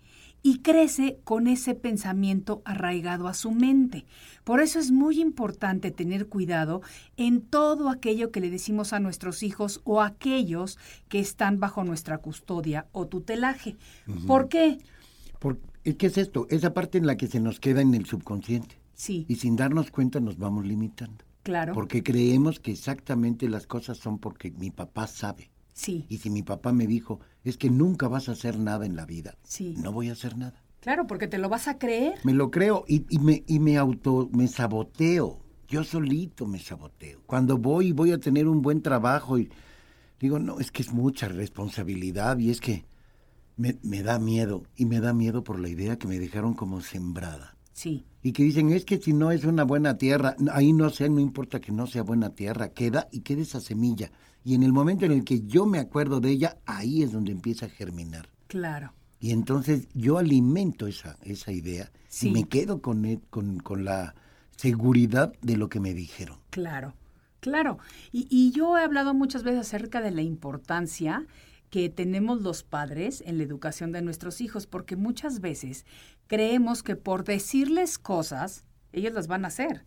[0.44, 4.06] y crece con ese pensamiento arraigado a su mente.
[4.44, 6.82] Por eso es muy importante tener cuidado
[7.16, 10.78] en todo aquello que le decimos a nuestros hijos o aquellos
[11.10, 13.78] que están bajo nuestra custodia o tutelaje.
[14.28, 14.80] ¿Por qué?
[15.84, 16.46] ¿Qué es esto?
[16.50, 18.80] Esa parte en la que se nos queda en el subconsciente.
[18.94, 19.26] Sí.
[19.30, 21.24] Y sin darnos cuenta nos vamos limitando.
[21.44, 21.74] Claro.
[21.74, 25.50] Porque creemos que exactamente las cosas son porque mi papá sabe.
[25.82, 26.06] Sí.
[26.10, 29.06] Y si mi papá me dijo, es que nunca vas a hacer nada en la
[29.08, 29.74] vida, Sí.
[29.80, 30.62] no voy a hacer nada.
[30.80, 32.20] Claro, porque te lo vas a creer.
[32.24, 35.40] Me lo creo y, y me, y me auto, me saboteo.
[35.68, 37.22] Yo solito me saboteo.
[37.26, 39.50] Cuando voy y voy a tener un buen trabajo y
[40.20, 42.86] digo, no, es que es mucha responsabilidad y es que
[43.58, 44.64] me, me da miedo.
[44.76, 47.58] Y me da miedo por la idea que me dejaron como sembrada.
[47.74, 48.06] Sí.
[48.22, 51.20] Y que dicen, es que si no es una buena tierra, ahí no sé, no
[51.20, 54.12] importa que no sea buena tierra, queda y queda esa semilla.
[54.44, 57.32] Y en el momento en el que yo me acuerdo de ella, ahí es donde
[57.32, 58.30] empieza a germinar.
[58.48, 58.94] Claro.
[59.20, 62.30] Y entonces yo alimento esa, esa idea Sí.
[62.30, 64.16] y me quedo con, e- con, con la
[64.58, 66.40] seguridad de lo que me dijeron.
[66.50, 66.94] Claro,
[67.40, 67.78] claro.
[68.12, 71.26] Y, y yo he hablado muchas veces acerca de la importancia
[71.70, 75.86] que tenemos los padres en la educación de nuestros hijos, porque muchas veces
[76.28, 79.86] creemos que por decirles cosas, ellos las van a hacer.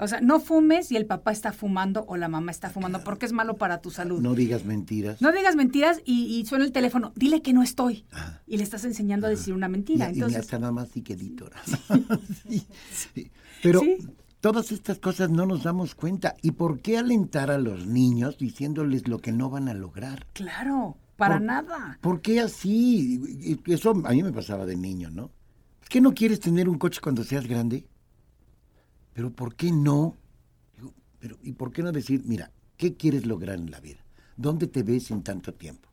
[0.00, 3.26] O sea, no fumes y el papá está fumando o la mamá está fumando porque
[3.26, 4.20] es malo para tu salud.
[4.20, 5.20] No digas mentiras.
[5.20, 8.04] No digas mentiras y, y suena el teléfono, dile que no estoy.
[8.46, 10.08] Y le estás enseñando a decir una y, mentira.
[10.10, 11.50] y Entonces, hasta nada más sí que edito.
[12.48, 12.66] Sí,
[13.14, 13.30] sí.
[13.62, 13.96] Pero Sí.
[14.40, 16.34] todas estas cosas no nos damos cuenta.
[16.42, 20.26] ¿Y por qué alentar a los niños diciéndoles lo que no van a lograr?
[20.32, 21.98] claro, para Por- nada.
[22.00, 23.20] ¿Por qué así?
[23.66, 25.30] Y Eso a mí me pasaba de niño, ¿no?
[25.82, 27.86] ¿Es que no quieres tener un coche cuando seas grande?
[29.20, 30.16] Pero ¿por qué no?
[31.18, 33.98] Pero ¿y por qué no decir, mira, ¿qué quieres lograr en la vida?
[34.38, 35.90] ¿Dónde te ves en tanto tiempo?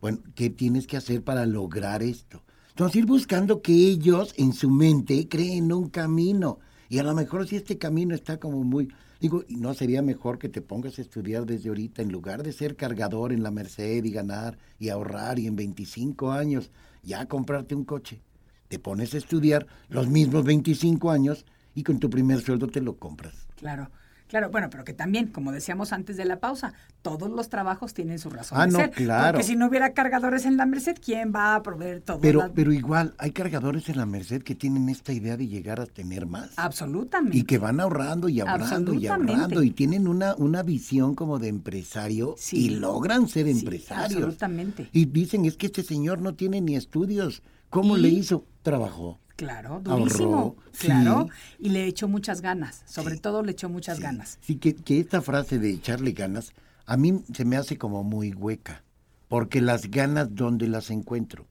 [0.00, 2.44] Bueno, ¿qué tienes que hacer para lograr esto?
[2.68, 6.60] Entonces ir buscando que ellos en su mente creen un camino.
[6.88, 8.86] Y a lo mejor si este camino está como muy...
[9.20, 12.52] Digo, ¿y no sería mejor que te pongas a estudiar desde ahorita en lugar de
[12.52, 16.70] ser cargador en la Merced y ganar y ahorrar y en 25 años
[17.02, 18.22] ya comprarte un coche?
[18.68, 21.44] Te pones a estudiar los mismos 25 años
[21.78, 23.34] y con tu primer sueldo te lo compras.
[23.56, 23.90] Claro,
[24.26, 28.18] claro, bueno, pero que también, como decíamos antes de la pausa, todos los trabajos tienen
[28.18, 28.90] su razón Ah, de no, ser.
[28.90, 29.32] claro.
[29.38, 32.18] Porque si no hubiera cargadores en la Merced, ¿quién va a proveer todo?
[32.20, 35.80] Pero, la- pero igual, hay cargadores en la Merced que tienen esta idea de llegar
[35.80, 36.50] a tener más.
[36.56, 37.38] Absolutamente.
[37.38, 41.48] Y que van ahorrando y ahorrando y ahorrando y tienen una, una visión como de
[41.48, 42.66] empresario Sí.
[42.66, 44.14] y logran ser Sí, empresarios.
[44.14, 44.88] absolutamente.
[44.92, 47.42] Y dicen, es que este señor no tiene ni estudios.
[47.70, 48.00] ¿Cómo ¿Y?
[48.00, 48.44] le hizo?
[48.62, 49.18] Trabajó.
[49.38, 50.34] Claro, durísimo.
[50.36, 51.28] Ahorró, claro.
[51.30, 51.56] sí.
[51.60, 53.20] Y le echó muchas ganas, sobre Sí.
[53.20, 54.02] todo le echó muchas Sí.
[54.02, 54.36] ganas.
[54.40, 56.52] Sí, que, que esta frase de echarle ganas,
[56.86, 58.82] a mí se me hace como muy hueca.
[59.28, 61.46] Porque las ganas, ¿dónde las encuentro?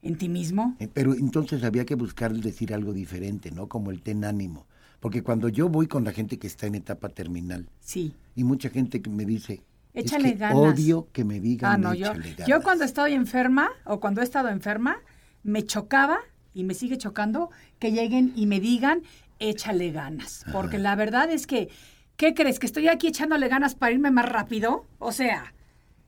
[0.00, 0.76] ¿En ti mismo?
[0.78, 3.66] Eh, Pero entonces había que buscar decir algo diferente, ¿no?
[3.68, 4.66] Como el ten ánimo.
[5.00, 8.14] Porque cuando yo voy con la gente que está en etapa terminal, Sí.
[8.36, 10.56] y mucha gente que me dice, es Échale que ganas.
[10.56, 12.46] odio que me digan Ah, no, yo, ganas.
[12.46, 14.98] yo cuando estoy enferma o cuando he estado enferma,
[15.42, 16.18] me chocaba
[16.54, 19.02] y me sigue chocando que lleguen y me digan,
[19.40, 20.44] échale ganas.
[20.52, 21.68] Porque la verdad es que,
[22.16, 22.58] ¿qué crees?
[22.58, 24.86] ¿Que estoy aquí echándole ganas para irme más rápido?
[25.00, 25.52] O sea,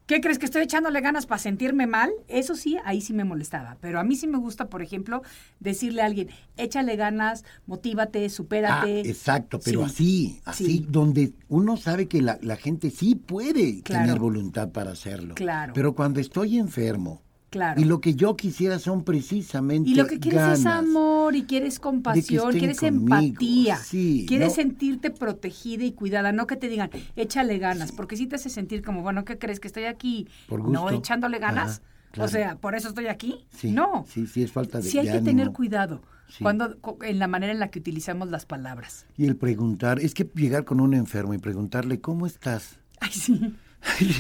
[0.07, 0.39] ¿qué crees?
[0.39, 2.11] ¿Que estoy echándole ganas para sentirme mal?
[2.29, 3.77] Eso sí, ahí sí me molestaba.
[3.81, 5.23] Pero a mí sí me gusta, por ejemplo,
[5.59, 9.01] decirle a alguien, échale ganas, motívate, Ah, supérate.
[9.01, 9.85] exacto, pero Sí.
[9.87, 10.87] así, así, Sí.
[10.89, 14.05] donde uno sabe que la, la gente sí puede Claro.
[14.05, 15.35] tener voluntad para hacerlo.
[15.35, 15.73] Claro.
[15.75, 17.23] Pero cuando estoy enfermo,
[17.57, 17.81] Claro.
[17.81, 20.85] y lo que yo quisiera son precisamente Y lo que quieres es ganas.
[20.85, 24.55] amor y quieres compasión, quieres conmigo, empatía, sí, quieres no.
[24.57, 28.83] sentirte protegida y cuidada, no que te digan, échale ganas, porque si te hace sentir
[28.83, 29.59] como, bueno, ¿qué crees?
[29.59, 31.79] ¿Que estoy aquí Por no echándole ganas?
[31.79, 32.29] Ajá, claro.
[32.29, 33.47] O sea, ¿por eso estoy aquí?
[33.57, 34.05] Sí, no.
[34.09, 36.43] Sí, sí, es falta de Sí hay de que tener cuidado Sí.
[36.43, 39.07] cuando en la manera en la que utilizamos las palabras.
[39.17, 42.81] Y el preguntar, es que llegar con un enfermo y preguntarle, ¿cómo estás?
[43.01, 43.55] Ay, sí.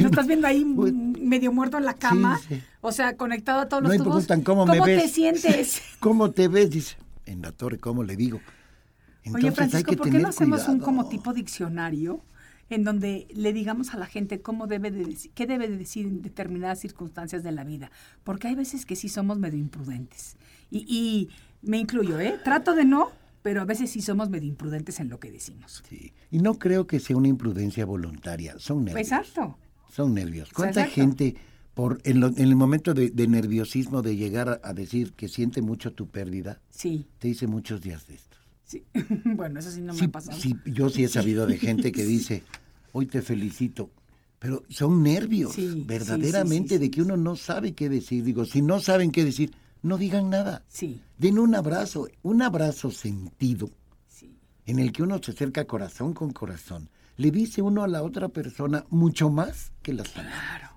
[0.01, 2.61] Lo estás viendo ahí medio muerto en la cama, sí.
[2.81, 4.25] o sea, conectado a todos No los me tubos.
[4.27, 5.03] preguntan cómo, me ves.
[5.03, 5.83] te sientes?
[6.01, 6.71] ¿Cómo te ves?
[6.71, 8.37] Dice, en la torre, ¿cómo le digo?
[8.39, 12.21] Oye, Entonces Francisco, ¿por qué no hacemos un como tipo diccionario
[12.69, 16.07] en donde le digamos a la gente cómo debe de decir, qué debe de decir
[16.07, 17.91] en determinadas circunstancias de la vida,
[18.25, 20.37] porque hay veces que sí somos medio imprudentes.
[20.71, 21.31] Y, y
[21.63, 22.39] me incluyo, ¿eh?
[22.45, 23.11] Trato de no,
[23.47, 25.85] pero a veces sí somos medio imprudentes en lo que decimos.
[25.89, 26.13] Sí.
[26.33, 29.07] Y no creo que sea una imprudencia voluntaria, son nervios.
[29.07, 29.57] Exacto.
[29.89, 30.49] Son nervios.
[30.53, 31.01] ¿Cuánta Exacto.
[31.01, 31.37] gente
[31.73, 35.29] por en, lo- en el momento de, de nerviosismo de llegar a, a decir que
[35.29, 38.41] siente mucho tu pérdida, Sí, te dice muchos días de estos?
[38.65, 38.83] sí.
[39.37, 40.37] bueno, eso sí no me ha pasado.
[40.41, 42.43] sí, yo sí he sabido de gente que dice,
[42.91, 43.93] hoy te felicito,
[44.41, 48.25] pero son nervios, Sí, verdaderamente, sí, sí, de que uno no sabe qué decir.
[48.25, 49.53] Digo, si no saben qué decir,
[49.87, 50.65] no digan nada.
[50.69, 53.71] Sí, Den un abrazo, un abrazo sentido,
[54.09, 54.37] sí.
[54.67, 56.89] en el que uno se acerca corazón con corazón.
[57.17, 60.39] Le dice uno a la otra persona mucho más que las palabras.
[60.59, 60.69] Claro.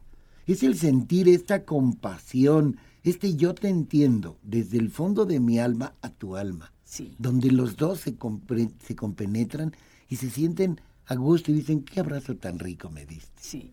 [0.47, 5.93] Es el sentir esta compasión, este yo te entiendo, desde el fondo de mi alma
[6.01, 7.13] a tu alma Sí.
[7.19, 8.15] donde los dos se,
[8.85, 9.75] se compenetran
[10.07, 13.31] y se sienten a gusto y dicen, qué abrazo tan rico me diste.
[13.41, 13.71] Sí.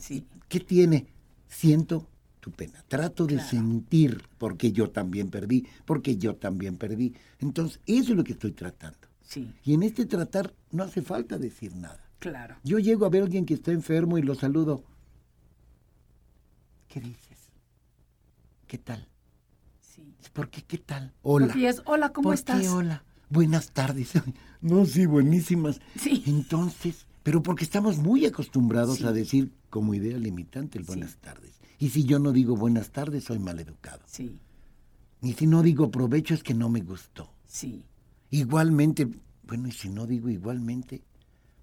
[0.00, 0.26] Sí.
[0.48, 1.06] ¿Qué tiene?
[1.48, 2.08] Siento
[2.46, 2.80] tu pena.
[2.86, 7.12] Trato de sentir porque yo también perdí, porque yo también perdí.
[7.40, 8.98] Entonces, eso es lo que estoy tratando.
[9.20, 12.08] Sí, Y en este tratar no hace falta decir nada.
[12.20, 12.54] claro.
[12.62, 14.84] Yo llego a ver a alguien que está enfermo y lo saludo.
[16.86, 17.38] ¿Qué dices?
[18.68, 19.08] ¿Qué tal?
[19.80, 20.14] Sí.
[20.32, 21.12] ¿Por qué qué tal?
[21.22, 21.48] Hola.
[21.48, 22.60] Porque es, hola, ¿cómo ¿Por estás?
[22.60, 23.02] qué hola?
[23.28, 24.12] Buenas tardes.
[24.62, 25.80] No, sí, buenísimas.
[26.00, 26.22] Sí.
[26.26, 31.55] Entonces, pero porque estamos muy acostumbrados a decir como idea limitante el buenas tardes.
[31.78, 34.00] Y si yo no digo buenas tardes, soy maleducado.
[34.06, 34.40] Sí,
[35.22, 37.30] Y si no digo provecho, es que no me gustó.
[37.46, 37.84] sí.
[38.30, 39.08] Igualmente,
[39.44, 41.02] bueno, y si no digo igualmente,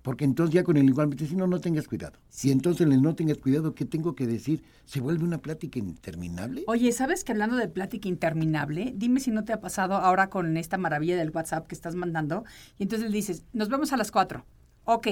[0.02, 2.17] porque entonces ya con el igualmente, si no, no tengas cuidado.
[2.30, 4.63] Si entonces en el no tengas cuidado, ¿qué tengo que decir?
[4.86, 6.63] ¿Se vuelve una plática interminable?
[6.67, 10.56] Oye, ¿sabes que hablando de plática interminable, dime si no te ha pasado ahora con
[10.56, 12.45] esta maravilla del WhatsApp que estás mandando,
[12.80, 14.45] y entonces le dices, nos vemos a las cuatro.
[14.86, 15.08] Ok,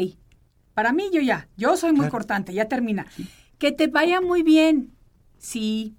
[0.74, 2.12] para mí yo ya, yo soy muy Claro.
[2.12, 3.06] cortante, ya termina.
[3.62, 4.91] Que te vaya muy bien.
[5.38, 5.95] Sí.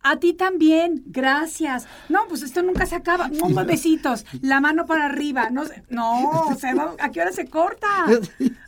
[0.00, 1.86] A ti también, gracias.
[2.08, 3.28] No, pues esto nunca se acaba.
[3.42, 5.50] Unos besitos, la mano para arriba.
[5.50, 7.86] No, no, o sea, va- ¿a qué hora se corta?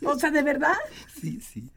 [0.05, 0.75] O sea, ¿de verdad?
[1.19, 1.71] Sí, sí.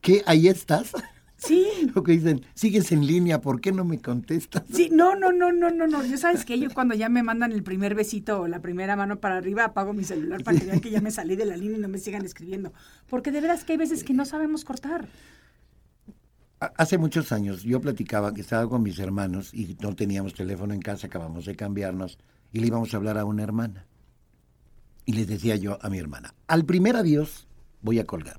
[0.00, 0.22] ¿Qué?
[0.24, 0.92] ¿Ahí estás?
[1.36, 1.66] Sí.
[1.94, 4.62] Lo que dicen, sigues en línea, ¿por qué no me contestas?
[4.72, 6.04] Sí, no, no, no, no, no, no.
[6.06, 9.20] Yo sabes que yo cuando ya me mandan el primer besito o la primera mano
[9.20, 11.76] para arriba, apago mi celular para que vean que ya me salí de la línea
[11.76, 12.72] y no me sigan escribiendo.
[13.10, 15.06] Porque de veras que hay veces que no sabemos cortar.
[16.62, 20.72] Ha- Hace muchos años yo platicaba que estaba con mis hermanos y no teníamos teléfono
[20.74, 22.18] en casa, acabamos de cambiarnos
[22.52, 23.86] y le íbamos a hablar a una hermana.
[25.04, 27.48] Y les decía yo a mi hermana, al primer adiós
[27.80, 28.36] voy a colgar.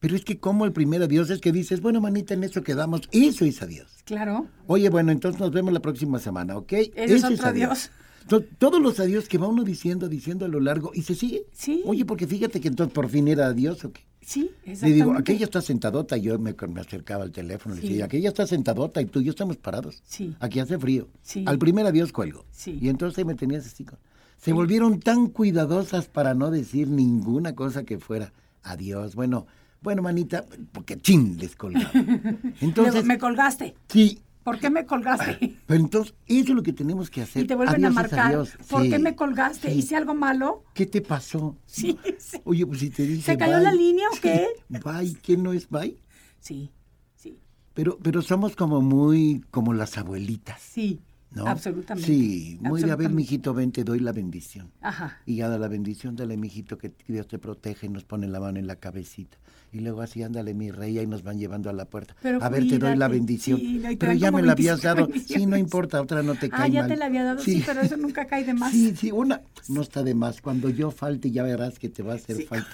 [0.00, 3.02] Pero es que como el primer adiós es que dices, bueno, manita, en eso quedamos,
[3.12, 3.88] eso es adiós.
[4.04, 4.46] Claro.
[4.66, 6.72] Oye, bueno, entonces nos vemos la próxima semana, ¿ok?
[6.94, 7.90] es otro adiós.
[8.28, 11.46] To- Todos los adiós que va uno diciendo, diciendo a lo largo y se sigue.
[11.52, 11.82] Sí.
[11.86, 14.02] Oye, porque fíjate que entonces por fin era adiós o qué.
[14.28, 14.94] Sí, Le exactamente.
[14.96, 17.88] digo, aquella está sentadota, y yo me, me acercaba al teléfono, le Sí.
[17.90, 20.02] decía, aquella está sentadota y tú y yo estamos parados.
[20.04, 20.34] Sí.
[20.40, 21.06] Aquí hace frío.
[21.22, 21.44] Sí.
[21.46, 22.44] Al primer adiós cuelgo.
[22.50, 22.76] Sí.
[22.82, 23.84] Y entonces me tenías así.
[23.84, 23.98] con-
[24.36, 28.32] Se volvieron tan cuidadosas para no decir ninguna cosa que fuera
[28.64, 29.14] adiós.
[29.14, 29.46] Bueno,
[29.80, 31.90] bueno, manita, porque chin, les colgaba.
[32.60, 33.76] Entonces, me colgaste.
[33.88, 34.18] sí.
[34.46, 35.56] ¿Por qué me colgaste?
[35.66, 37.42] Pero entonces, eso es lo que tenemos que hacer.
[37.42, 38.26] Y te vuelven a Adiós marcar.
[38.26, 38.50] adiós.
[38.70, 39.72] ¿Por Sí, qué me colgaste?
[39.72, 39.78] sí.
[39.80, 40.62] ¿Hice algo malo?
[40.72, 41.56] ¿Qué te pasó?
[41.66, 42.40] Sí, sí.
[42.44, 44.46] Oye, pues si te dice ¿Se cayó bye, la línea o qué?
[44.68, 46.00] Bye, ¿qué no es bye?
[46.38, 46.70] Sí,
[47.16, 47.40] sí,
[47.74, 51.00] Pero, pero somos como muy, como las abuelitas, sí.
[51.36, 51.46] ¿No?
[51.46, 52.06] Absolutamente.
[52.10, 53.14] Sí, muy de a ver, absolutamente.
[53.14, 54.70] mijito, ven, te doy la bendición.
[54.80, 55.18] Ajá.
[55.26, 58.40] Y ya da la bendición, dale, mijito, que Dios te protege, y nos pone la
[58.40, 59.36] mano en la cabecita.
[59.72, 62.16] Y luego así, ándale, mi rey, y nos van llevando a la puerta.
[62.22, 63.58] Pero a ver, te doy la bendición.
[63.60, 65.26] sí, no, pero ya me la habías 25 dado.
[65.26, 66.90] Sí, no importa, otra no te cae Ah, ya mal.
[66.90, 67.62] te la había dado, sí.
[67.66, 68.72] pero eso nunca cae de más.
[68.72, 70.40] Sí, sí, una no está de más.
[70.40, 72.68] Cuando yo falte ya verás que te va a hacer falta.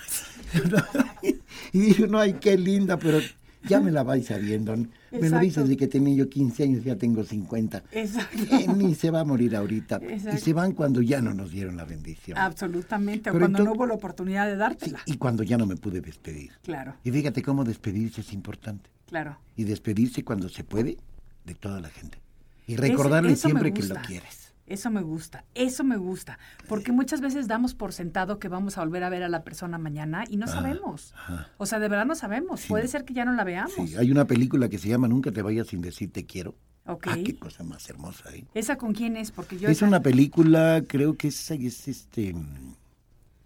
[1.72, 3.18] y dije, no, ay, qué linda, pero
[3.68, 4.74] ya me la vais sabiendo.
[5.10, 7.82] Me lo dices de que tenía yo 15 años, ya tengo 50.
[7.92, 8.38] Exacto.
[8.56, 10.00] Eh, ni se va a morir ahorita.
[10.02, 10.38] Y Exacto.
[10.40, 12.38] se van cuando ya no nos dieron la bendición.
[12.38, 13.30] Absolutamente.
[13.30, 14.98] O Pero cuando no hubo la oportunidad de Sí, dártela.
[15.06, 16.52] y cuando ya no me pude despedir.
[16.62, 18.90] Claro, Y fíjate cómo despedirse es importante.
[19.06, 19.36] claro.
[19.56, 20.96] Y despedirse cuando se puede
[21.44, 22.18] de toda la gente.
[22.66, 24.41] Y recordarle siempre que lo quieres.
[24.72, 26.38] Eso me gusta, eso me gusta.
[26.66, 29.76] Porque muchas veces damos por sentado que vamos a volver a ver a la persona
[29.76, 31.12] mañana y no sabemos.
[31.58, 32.64] O sea, de verdad no sabemos.
[32.66, 33.72] Puede ser que ya no la veamos.
[33.74, 36.54] Sí, hay una película que se llama Nunca te vayas sin decir te quiero.
[36.86, 37.06] Ok.
[37.10, 38.44] Ah, qué cosa más hermosa, ¿eh?
[38.54, 39.30] ¿Esa con quién es?
[39.30, 39.68] Porque yo.
[39.68, 42.74] es esa- una película, creo que es, es este mm,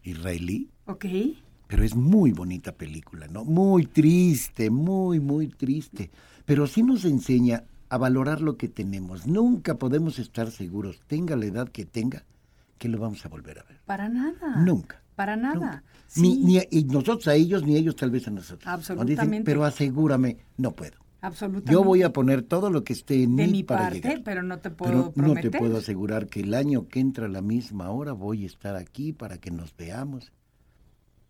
[0.04, 1.06] israelí, Ok.
[1.66, 3.44] pero es muy bonita película, ¿no?
[3.44, 6.10] Muy triste, muy, muy triste.
[6.44, 9.26] Pero sí nos enseña a valorar lo que tenemos.
[9.26, 12.24] Nunca podemos estar seguros, tenga la edad que tenga,
[12.78, 13.80] que lo vamos a volver a ver.
[13.86, 14.56] Para nada.
[14.56, 15.02] Nunca.
[15.14, 15.82] Para nada.
[16.16, 18.66] Ni, ni y nosotros a ellos, ni ellos tal vez a nosotros.
[18.66, 19.44] Absolutamente.
[19.44, 20.96] pero asegúrame, no puedo.
[21.22, 21.72] Absolutamente.
[21.72, 24.22] Yo voy a poner todo lo que esté en de mí mi para parte, llegar.
[24.22, 27.28] pero no te puedo Pero no te puedo asegurar que el año que entra a
[27.28, 30.32] la misma hora voy a estar aquí para que nos veamos.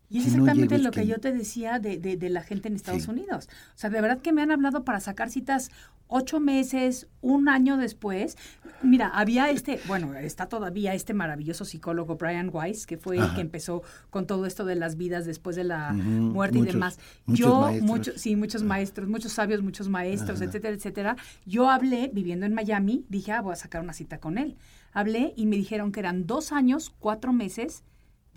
[0.09, 2.75] Y es exactamente lo que que- yo te decía de, de- de la gente en
[2.75, 3.09] Estados Sí.
[3.11, 3.49] Unidos.
[3.75, 5.69] O sea, de verdad que me han hablado para sacar citas
[6.09, 8.37] ocho meses, un año después.
[8.81, 13.41] Mira, había este, bueno, está todavía este maravilloso psicólogo Brian Weiss, que fue el que
[13.41, 16.97] empezó con todo esto de las vidas después de la muerte y demás.
[17.25, 20.45] yo, muchos, sí, muchos maestros, muchos sabios, muchos maestros, Ajá.
[20.45, 21.17] etcétera, etcétera.
[21.45, 24.55] Yo hablé, viviendo en Miami, dije, ah, voy a sacar una cita con él.
[24.93, 27.83] Hablé y me dijeron que eran dos años, cuatro meses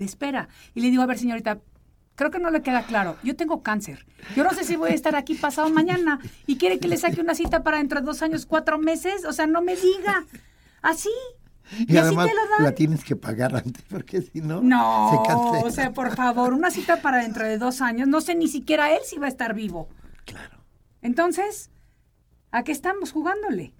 [0.00, 0.48] de espera.
[0.74, 1.60] Y le digo, a ver, señorita,
[2.16, 3.16] creo que no le queda claro.
[3.22, 4.04] Yo tengo cáncer.
[4.34, 6.18] Yo no sé si voy a estar aquí pasado mañana.
[6.46, 9.24] ¿Y quiere que le saque una cita para dentro de dos años, cuatro meses?
[9.24, 10.26] O sea, no me diga.
[10.82, 11.10] Así.
[11.78, 12.64] Y, Y, así además te lo dan.
[12.64, 15.64] la tienes que pagar antes, porque si no, No, se cancela.
[15.66, 18.08] o sea, por favor, una cita para dentro de dos años.
[18.08, 19.88] No sé ni siquiera él si va a estar vivo.
[20.24, 20.64] Claro.
[21.02, 21.70] Entonces,
[22.50, 23.72] ¿a qué estamos jugándole?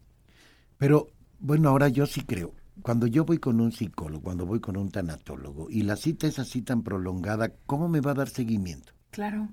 [0.76, 1.08] Pero
[1.40, 2.52] bueno, ahora yo sí creo.
[2.82, 6.38] Cuando yo voy con un psicólogo, cuando voy con un tanatólogo y la cita es
[6.38, 8.92] así tan prolongada, ¿cómo me va a dar seguimiento?
[9.10, 9.48] Claro,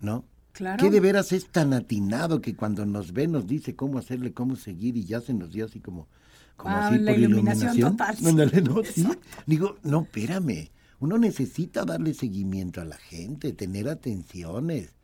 [0.00, 0.24] ¿No?
[0.52, 0.82] claro.
[0.82, 4.56] ¿Qué de veras es tan atinado que cuando nos ve nos dice cómo hacerle, cómo
[4.56, 6.08] seguir y ya se nos dio así como,
[6.56, 7.96] como Ah, así la por iluminación iluminación?
[7.96, 8.26] total, sí.
[8.28, 8.82] Ándale, ¿no?
[8.84, 9.08] Sí.
[9.46, 10.70] Digo, no, espérame.
[11.00, 14.94] Uno necesita darle seguimiento a la gente, tener atenciones.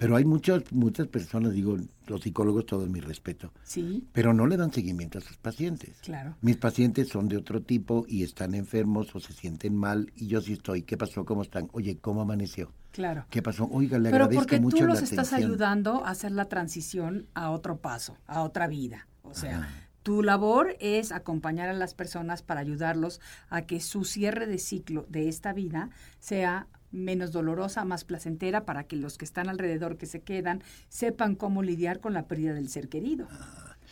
[0.00, 1.76] Pero hay muchas, muchas personas, digo,
[2.06, 5.98] los psicólogos, todo mi respeto, Sí, pero no le dan seguimiento a sus pacientes.
[6.02, 6.34] claro.
[6.40, 10.40] Mis pacientes son de otro tipo y están enfermos o se sienten mal y yo
[10.40, 10.82] sí estoy.
[10.82, 11.24] ¿Qué pasó?
[11.24, 11.68] ¿Cómo están?
[11.72, 12.72] Oye, ¿cómo amaneció?
[12.92, 13.26] Claro.
[13.30, 13.68] ¿Qué pasó?
[13.70, 15.50] Oiga, le Pero agradezco porque mucho tú la los estás atención.
[15.52, 19.06] ayudando a hacer la transición a otro paso, a otra vida.
[19.22, 19.68] O sea,
[20.02, 23.20] tu labor es acompañar a las personas para ayudarlos
[23.50, 28.84] a que su cierre de ciclo de esta vida sea menos dolorosa, más placentera, para
[28.84, 32.68] que los que están alrededor, que se quedan, sepan cómo lidiar con la pérdida del
[32.68, 33.28] ser querido.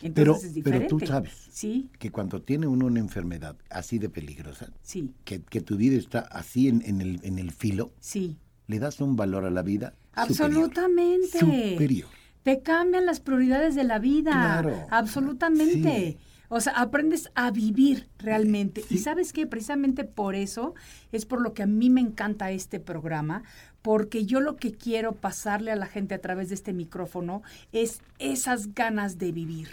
[0.00, 0.88] Entonces Pero, es pero diferente.
[0.88, 5.60] tú sabes Sí, que cuando tiene uno una enfermedad así de peligrosa, sí, que, que
[5.60, 8.36] tu vida está así en, en el, en el filo, sí.
[8.68, 11.38] le das un valor a la vida Absolutamente.
[11.40, 11.72] superior.
[11.72, 12.08] superior.
[12.44, 14.30] Te cambian las prioridades de la vida.
[14.32, 14.86] Claro.
[14.90, 16.12] Absolutamente.
[16.12, 16.18] Sí.
[16.48, 18.84] O sea, aprendes a vivir realmente.
[18.90, 20.74] Y sabes qué, precisamente por eso
[21.12, 23.42] es por lo que a mí me encanta este programa,
[23.82, 27.42] porque yo lo que quiero pasarle a la gente a través de este micrófono
[27.72, 29.68] es esas ganas de vivir.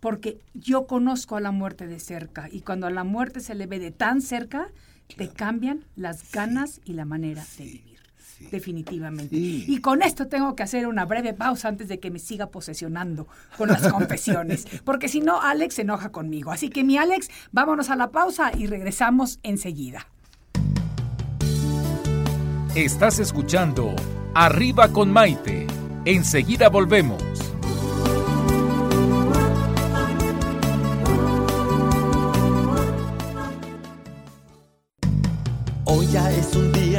[0.00, 3.66] Porque yo conozco a la muerte de cerca y cuando a la muerte se le
[3.66, 4.68] ve de tan cerca,
[5.16, 7.95] te cambian las ganas y la manera de vivir.
[8.50, 9.34] Definitivamente.
[9.34, 9.64] Sí.
[9.66, 13.26] Y con esto tengo que hacer una breve pausa antes de que me siga posesionando
[13.56, 16.50] con las confesiones, porque si no, Alex se enoja conmigo.
[16.50, 20.06] Así que mi Alex, vámonos a la pausa y regresamos enseguida.
[22.74, 23.94] Estás escuchando
[24.34, 25.66] Arriba con Maite.
[26.04, 27.35] Enseguida volvemos.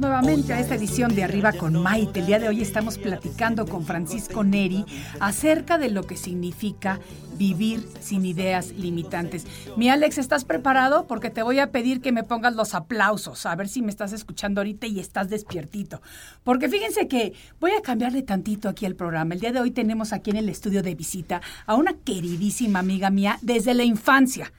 [0.00, 2.20] Nuevamente a esta edición de Arriba con Maite.
[2.20, 4.86] El día de hoy estamos platicando con Francisco Neri
[5.20, 6.98] acerca de lo que significa
[7.36, 9.46] vivir sin ideas limitantes.
[9.76, 11.06] Mi Alex, ¿estás preparado?
[11.06, 14.12] Porque te voy a pedir que me pongas los aplausos, a ver si me estás
[14.12, 16.00] escuchando ahorita y estás despiertito.
[16.42, 19.34] Porque fíjense que voy a cambiarle tantito aquí el programa.
[19.34, 23.10] El día de hoy tenemos aquí en el estudio de visita a una queridísima amiga
[23.10, 24.52] mía desde la infancia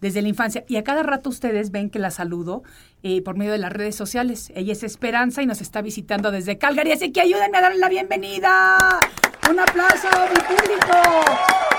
[0.00, 0.64] desde la infancia.
[0.68, 2.62] Y a cada rato ustedes ven que la saludo
[3.02, 4.52] eh, por medio de las redes sociales.
[4.54, 7.88] Ella es Esperanza y nos está visitando desde Calgary, así que ayúdenme a darle la
[7.88, 9.00] bienvenida.
[9.50, 10.96] Un aplauso, mi público.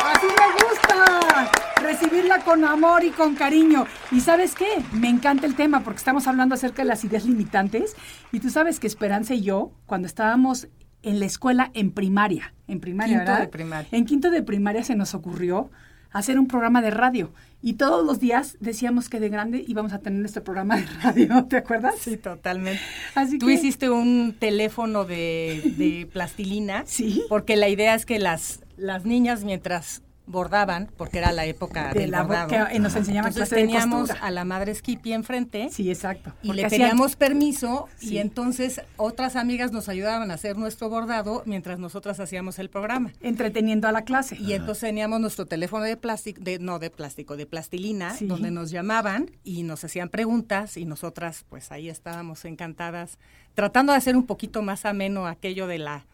[0.03, 1.51] Así me gusta.
[1.81, 3.85] Recibirla con amor y con cariño.
[4.11, 4.67] Y sabes qué?
[4.93, 7.95] Me encanta el tema porque estamos hablando acerca de las ideas limitantes.
[8.31, 10.67] Y tú sabes que Esperanza y yo, cuando estábamos
[11.03, 13.41] en la escuela en primaria, en primaria, Quinto ¿verdad?
[13.45, 13.89] de primaria.
[13.91, 15.69] En quinto de primaria se nos ocurrió
[16.11, 17.31] hacer un programa de radio.
[17.61, 21.45] Y todos los días decíamos que de grande íbamos a tener nuestro programa de radio,
[21.49, 21.95] ¿te acuerdas?
[21.99, 22.79] Sí, totalmente.
[23.15, 26.83] Así Tú que- hiciste un teléfono de, de plastilina.
[26.85, 27.23] Sí.
[27.27, 32.01] Porque la idea es que las, las niñas mientras bordaban, porque era la época De
[32.01, 35.69] del la bordado, que nos enseñaban entonces clase de teníamos a la madre Skippy enfrente
[35.71, 36.31] Sí, exacto.
[36.43, 38.13] y Porque le hacían- pedíamos permiso Sí.
[38.13, 43.11] y entonces otras amigas nos ayudaban a hacer nuestro bordado mientras nosotras hacíamos el programa.
[43.21, 44.37] entreteniendo a la clase.
[44.39, 48.27] Y entonces teníamos nuestro teléfono de plástico, de, no de plástico, de plastilina, Sí.
[48.27, 53.17] donde nos llamaban y nos hacían preguntas y nosotras pues ahí estábamos encantadas,
[53.55, 56.05] tratando de hacer un poquito más ameno aquello de la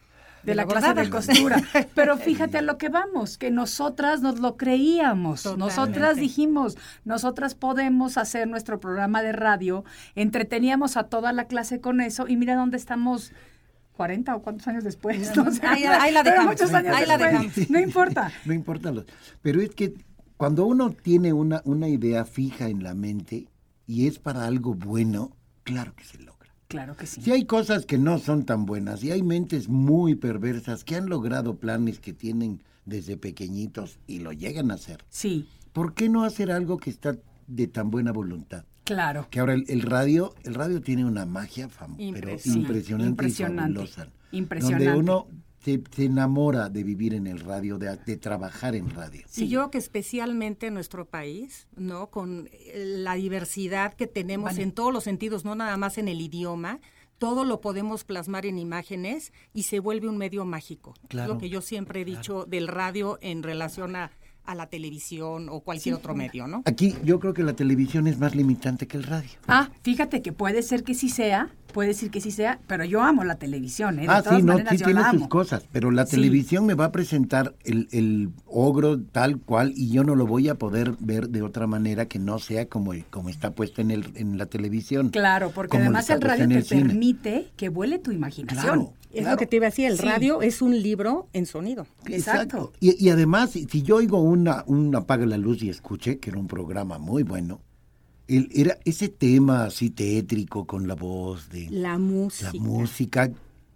[0.46, 1.02] de la clase bordada.
[1.04, 1.62] de costura.
[1.94, 5.42] Pero fíjate a lo que vamos, que nosotras nos lo creíamos.
[5.42, 5.76] Totalmente.
[5.76, 9.84] Nosotras dijimos, nosotras podemos hacer nuestro programa de radio,
[10.14, 13.32] entreteníamos a toda la clase con eso y mira dónde estamos.
[13.96, 15.32] 40 o cuántos años después.
[15.36, 15.66] No sé.
[15.66, 17.54] Ahí- ahí la dejamos, muchos años ahí la después.
[17.56, 17.70] dejamos.
[17.70, 18.30] No importa.
[18.44, 19.06] No importa los.
[19.40, 19.94] Pero es que
[20.36, 23.48] cuando uno tiene una, una idea fija en la mente
[23.86, 25.30] y es para algo bueno,
[25.62, 26.35] claro que se logra.
[26.68, 27.20] Claro que sí.
[27.22, 31.08] Si hay cosas que no son tan buenas y hay mentes muy perversas que han
[31.08, 36.24] logrado planes que tienen desde pequeñitos y lo llegan a hacer, Sí, ¿por qué no
[36.24, 38.64] hacer algo que está de tan buena voluntad?
[38.84, 39.26] claro.
[39.30, 42.60] Que ahora el, el radio, el radio tiene una magia fam- pero Impresionante.
[42.60, 43.72] impresionante, Impresionante.
[43.72, 44.08] y fabulosa.
[44.32, 44.84] Impresionante.
[44.86, 45.26] Donde uno
[45.66, 49.24] se, se enamora de vivir en el radio, de, de trabajar en radio.
[49.28, 52.08] Sí, yo creo que especialmente en nuestro país, ¿no?
[52.08, 54.62] Con eh, la diversidad que tenemos Vale.
[54.62, 56.78] en todos los sentidos, no nada más en el idioma,
[57.18, 60.94] todo lo podemos plasmar en imágenes y se vuelve un medio mágico.
[61.02, 64.12] Es Claro, lo que yo siempre he dicho del radio en relación a,
[64.46, 66.62] a la televisión o cualquier otro medio, ¿no?
[66.64, 69.30] Aquí yo creo que la televisión es más limitante que el radio.
[69.48, 73.02] Ah, fíjate que puede ser que sí sea, puede decir que sí sea, pero yo
[73.02, 74.02] amo la televisión, ¿eh?
[74.02, 75.28] De Ah, todas sí, no, maneras, sí tiene sus amo.
[75.28, 76.16] cosas, pero la Sí.
[76.16, 80.48] televisión me va a presentar el, el ogro tal cual y yo no lo voy
[80.48, 84.12] a poder ver de otra manera que no sea como, como está puesto en, el,
[84.14, 85.10] en la televisión.
[85.10, 88.62] Claro, porque como además el radio te el permite que vuele tu imaginación.
[88.64, 89.30] Claro, Es claro.
[89.32, 90.04] lo que te iba a decir, el Sí.
[90.04, 91.86] radio es un libro en sonido.
[92.06, 92.72] Exacto.
[92.80, 96.38] Y, y además, si, yo oigo una, un apaga la luz y escuché, que era
[96.38, 97.60] un programa muy bueno,
[98.28, 102.50] el, era ese tema así tétrico con la voz de La música.
[102.52, 103.30] la música,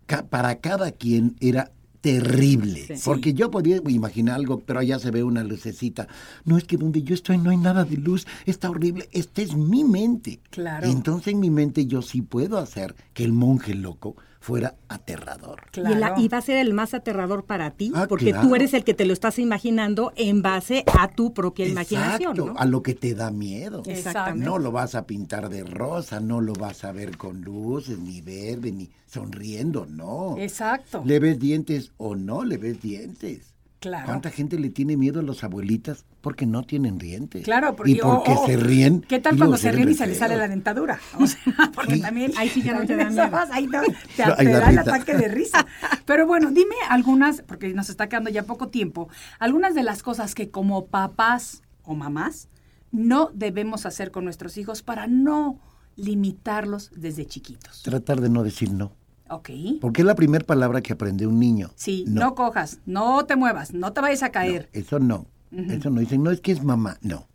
[0.07, 1.71] ca- para cada quien era
[2.01, 2.87] terrible.
[2.97, 3.03] Sí.
[3.05, 6.09] Porque yo podía imaginar algo, pero allá se ve una lucecita.
[6.45, 9.09] No es que donde yo estoy no hay nada de luz, está horrible.
[9.13, 10.41] Esta es mi mente.
[10.51, 10.87] Claro.
[10.89, 15.61] Entonces en mi mente yo sí puedo hacer que el monje loco fuera aterrador.
[15.77, 16.15] Y, el- Claro.
[16.19, 18.49] y va a ser el más aterrador para ti, Ah, porque claro.
[18.49, 22.33] tú eres el que te lo estás imaginando en base a tu propia imaginación.
[22.33, 22.59] Exacto, ¿no?
[22.59, 23.83] a lo que te da miedo.
[23.87, 24.45] Exactamente.
[24.45, 28.23] No lo vas a pintar de rosa, no lo vas a ver con luces, ni
[28.23, 30.37] verde, ni sonriendo, no.
[30.39, 31.03] Exacto.
[31.05, 33.50] ¿Le ves dientes o no le ves dientes?
[33.81, 34.05] Claro.
[34.07, 37.43] ¿Cuánta gente le tiene miedo a los abuelitas porque no tienen dientes?
[37.45, 39.01] Claro, porque, y porque o- o- se ríen.
[39.01, 41.01] ¿Qué tal cuando se ríen y se les sale la dentadura?
[41.19, 41.41] O sea,
[41.75, 42.01] porque Sí.
[42.03, 43.49] también Ahí sí ya no te también da eso miedo.
[43.53, 43.81] ahí no,
[44.17, 45.67] te, No, ahí te da el ataque de risa.
[46.05, 49.09] Pero bueno, dime algunas, porque nos está quedando ya poco tiempo,
[49.39, 52.49] algunas de las cosas que como papás o mamás
[52.93, 55.59] no debemos hacer con nuestros hijos para no
[55.97, 57.83] limitarlos desde chiquitos.
[57.83, 58.93] Tratar de no decir no.
[59.31, 59.51] ¿Ok?
[59.81, 61.71] Porque es la primera palabra que aprende un niño.
[61.77, 62.35] Sí, no.
[62.35, 64.69] cojas, no te muevas, no te vayas a caer.
[64.73, 65.27] Eso no.
[65.53, 66.01] Eso no.
[66.01, 66.99] Dicen, no es que es mamá.
[67.01, 67.27] No.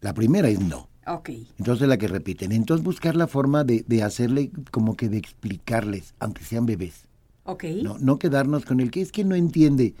[0.00, 0.88] La primera es no.
[1.06, 2.50] Ok, Entonces la que repiten.
[2.50, 7.06] Entonces buscar la forma de, de hacerle como que de explicarles, aunque sean bebés.
[7.44, 7.64] ok.
[7.82, 9.94] No, no quedarnos con el que es que no entiende.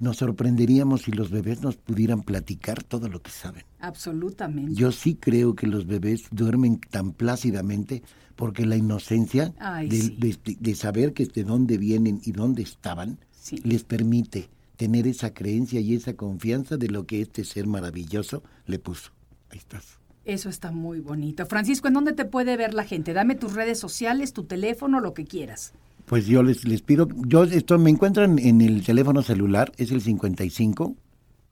[0.00, 3.64] Nos sorprenderíamos si los bebés nos pudieran platicar todo lo que saben.
[3.80, 4.74] Absolutamente.
[4.74, 8.02] Yo sí creo que los bebés duermen tan plácidamente
[8.34, 10.16] porque la inocencia Ay, de, sí.
[10.18, 13.56] de- de saber que de dónde vienen y dónde estaban Sí.
[13.62, 18.78] les permite tener esa creencia y esa confianza de lo que este ser maravilloso le
[18.78, 19.10] puso.
[19.50, 19.98] Ahí estás.
[20.24, 21.44] Eso está muy bonito.
[21.46, 23.12] Francisco, ¿en dónde te puede ver la gente?
[23.12, 25.72] Dame tus redes sociales, tu teléfono, lo que quieras.
[26.10, 30.00] Pues yo les, les pido, yo esto me encuentran en el teléfono celular, es el
[30.00, 30.96] 55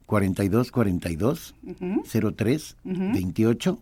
[0.04, 1.54] 42 42
[2.36, 3.78] 03 28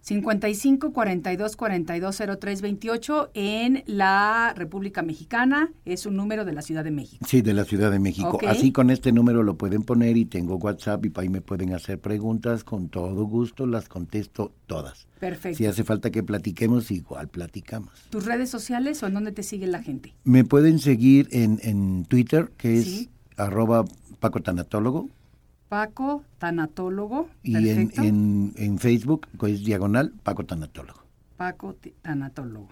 [0.00, 5.70] 55 42 42 03 28 en la República Mexicana.
[5.84, 7.24] Es un número de la Ciudad de México.
[7.28, 8.38] Sí, de la Ciudad de México.
[8.46, 11.98] Así con este número lo pueden poner y tengo WhatsApp y ahí me pueden hacer
[12.00, 12.64] preguntas.
[12.64, 15.06] Con todo gusto las contesto todas.
[15.20, 15.58] Perfecto.
[15.58, 17.90] Si hace falta que platiquemos, igual platicamos.
[18.10, 20.14] ¿Tus redes sociales o en dónde te sigue la gente?
[20.24, 23.10] Me pueden seguir en, en Twitter, que es Sí.
[23.36, 23.84] arroba
[24.20, 25.08] Paco Tanatólogo,
[25.68, 27.28] Paco, tanatólogo.
[27.42, 31.00] y en, en, en Facebook, es diagonal Paco Tanatólogo.
[31.36, 32.68] Paco, tanatólogo.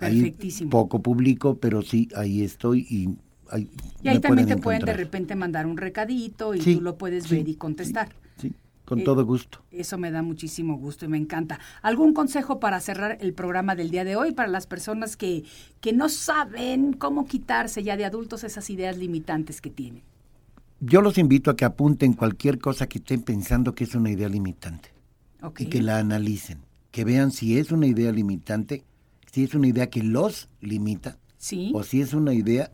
[0.00, 0.70] Ahí Perfectísimo.
[0.70, 3.08] poco publico, pero sí, ahí estoy y
[3.50, 3.68] ahí
[4.02, 7.24] y ahí también te pueden de repente mandar un recadito y Sí, tú lo puedes
[7.24, 8.14] sí, ver y contestar.
[8.36, 8.52] Sí.
[8.84, 9.60] Con Eh, todo gusto.
[9.70, 11.58] Eso me da muchísimo gusto y me encanta.
[11.82, 15.44] ¿Algún consejo para cerrar el programa del día de hoy para las personas que,
[15.80, 20.02] que no saben cómo quitarse ya de adultos esas ideas limitantes que tienen?
[20.80, 24.28] Yo los invito a que apunten cualquier cosa que estén pensando que es una idea
[24.28, 24.90] limitante
[25.58, 26.58] y que la analicen,
[26.92, 28.84] que vean si es una idea limitante,
[29.32, 31.70] si es una idea que los limita Sí.
[31.74, 32.72] o si es una idea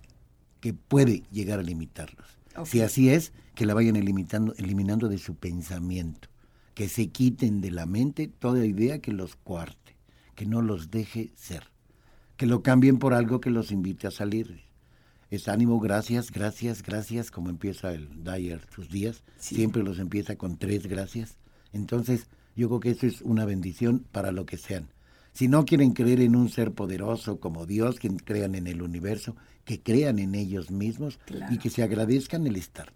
[0.61, 2.27] que puede llegar a limitarlos.
[2.65, 6.29] Si así es, que la vayan eliminando, eliminando de su pensamiento,
[6.75, 9.97] que se quiten de la mente toda idea que los cuarte,
[10.35, 11.65] que no los deje ser,
[12.37, 14.63] que lo cambien por algo que los invite a salir.
[15.31, 19.55] Es ánimo, gracias, gracias, gracias, como empieza el Dyer sus días, Sí.
[19.57, 21.37] siempre los empieza con tres gracias.
[21.73, 24.89] Entonces, yo creo que eso es una bendición para lo que sean.
[25.33, 29.35] Si no quieren creer en un ser poderoso como Dios, que crean en el universo,
[29.65, 31.53] que crean en ellos mismos Claro.
[31.53, 32.93] y que se agradezcan el estar.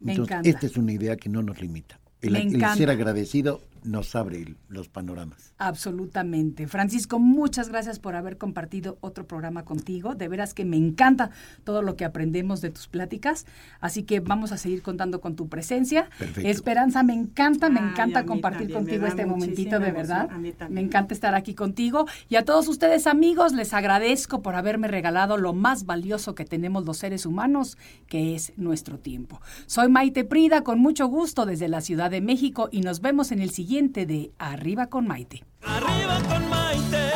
[0.00, 0.48] Me Entonces, encanta.
[0.50, 1.98] esta es una idea que no nos limita.
[2.20, 5.54] El, ser agradecido nos abre los panoramas.
[5.58, 6.66] Absolutamente.
[6.66, 10.14] Francisco, muchas gracias por haber compartido otro programa contigo.
[10.14, 11.30] De veras que me encanta
[11.64, 13.46] todo lo que aprendemos de tus pláticas.
[13.80, 16.08] Así que vamos a seguir contando con tu presencia.
[16.18, 16.48] Perfecto.
[16.48, 20.30] Esperanza, me encanta, me Ay, encanta compartir también, contigo este momentito, de verdad.
[20.70, 22.06] Me encanta estar aquí contigo.
[22.30, 26.86] Y a todos ustedes, amigos, les agradezco por haberme regalado lo más valioso que tenemos
[26.86, 27.76] los seres humanos,
[28.06, 29.42] que es nuestro tiempo.
[29.66, 33.40] Soy Maite Prida, con mucho gusto desde la Ciudad de México, y nos vemos en
[33.42, 35.42] el siguiente de Arriba con Maite.
[35.64, 37.12] Arriba con Maite.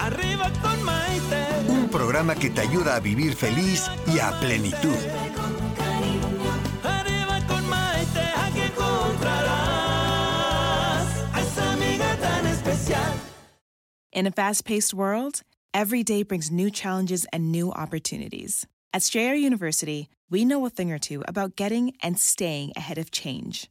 [0.00, 1.46] Arriba con Maite.
[1.68, 4.96] Un programa que te ayuda a vivir feliz y a plenitud.
[6.82, 9.46] Arriba con Maite, aquí encontrarás
[11.32, 13.14] a esa amiga tan especial.
[14.12, 15.42] In a fast paced world,
[15.72, 18.66] every day brings new challenges and new opportunities.
[18.92, 23.12] At Strayer University, we know a thing or two about getting and staying ahead of
[23.12, 23.70] change.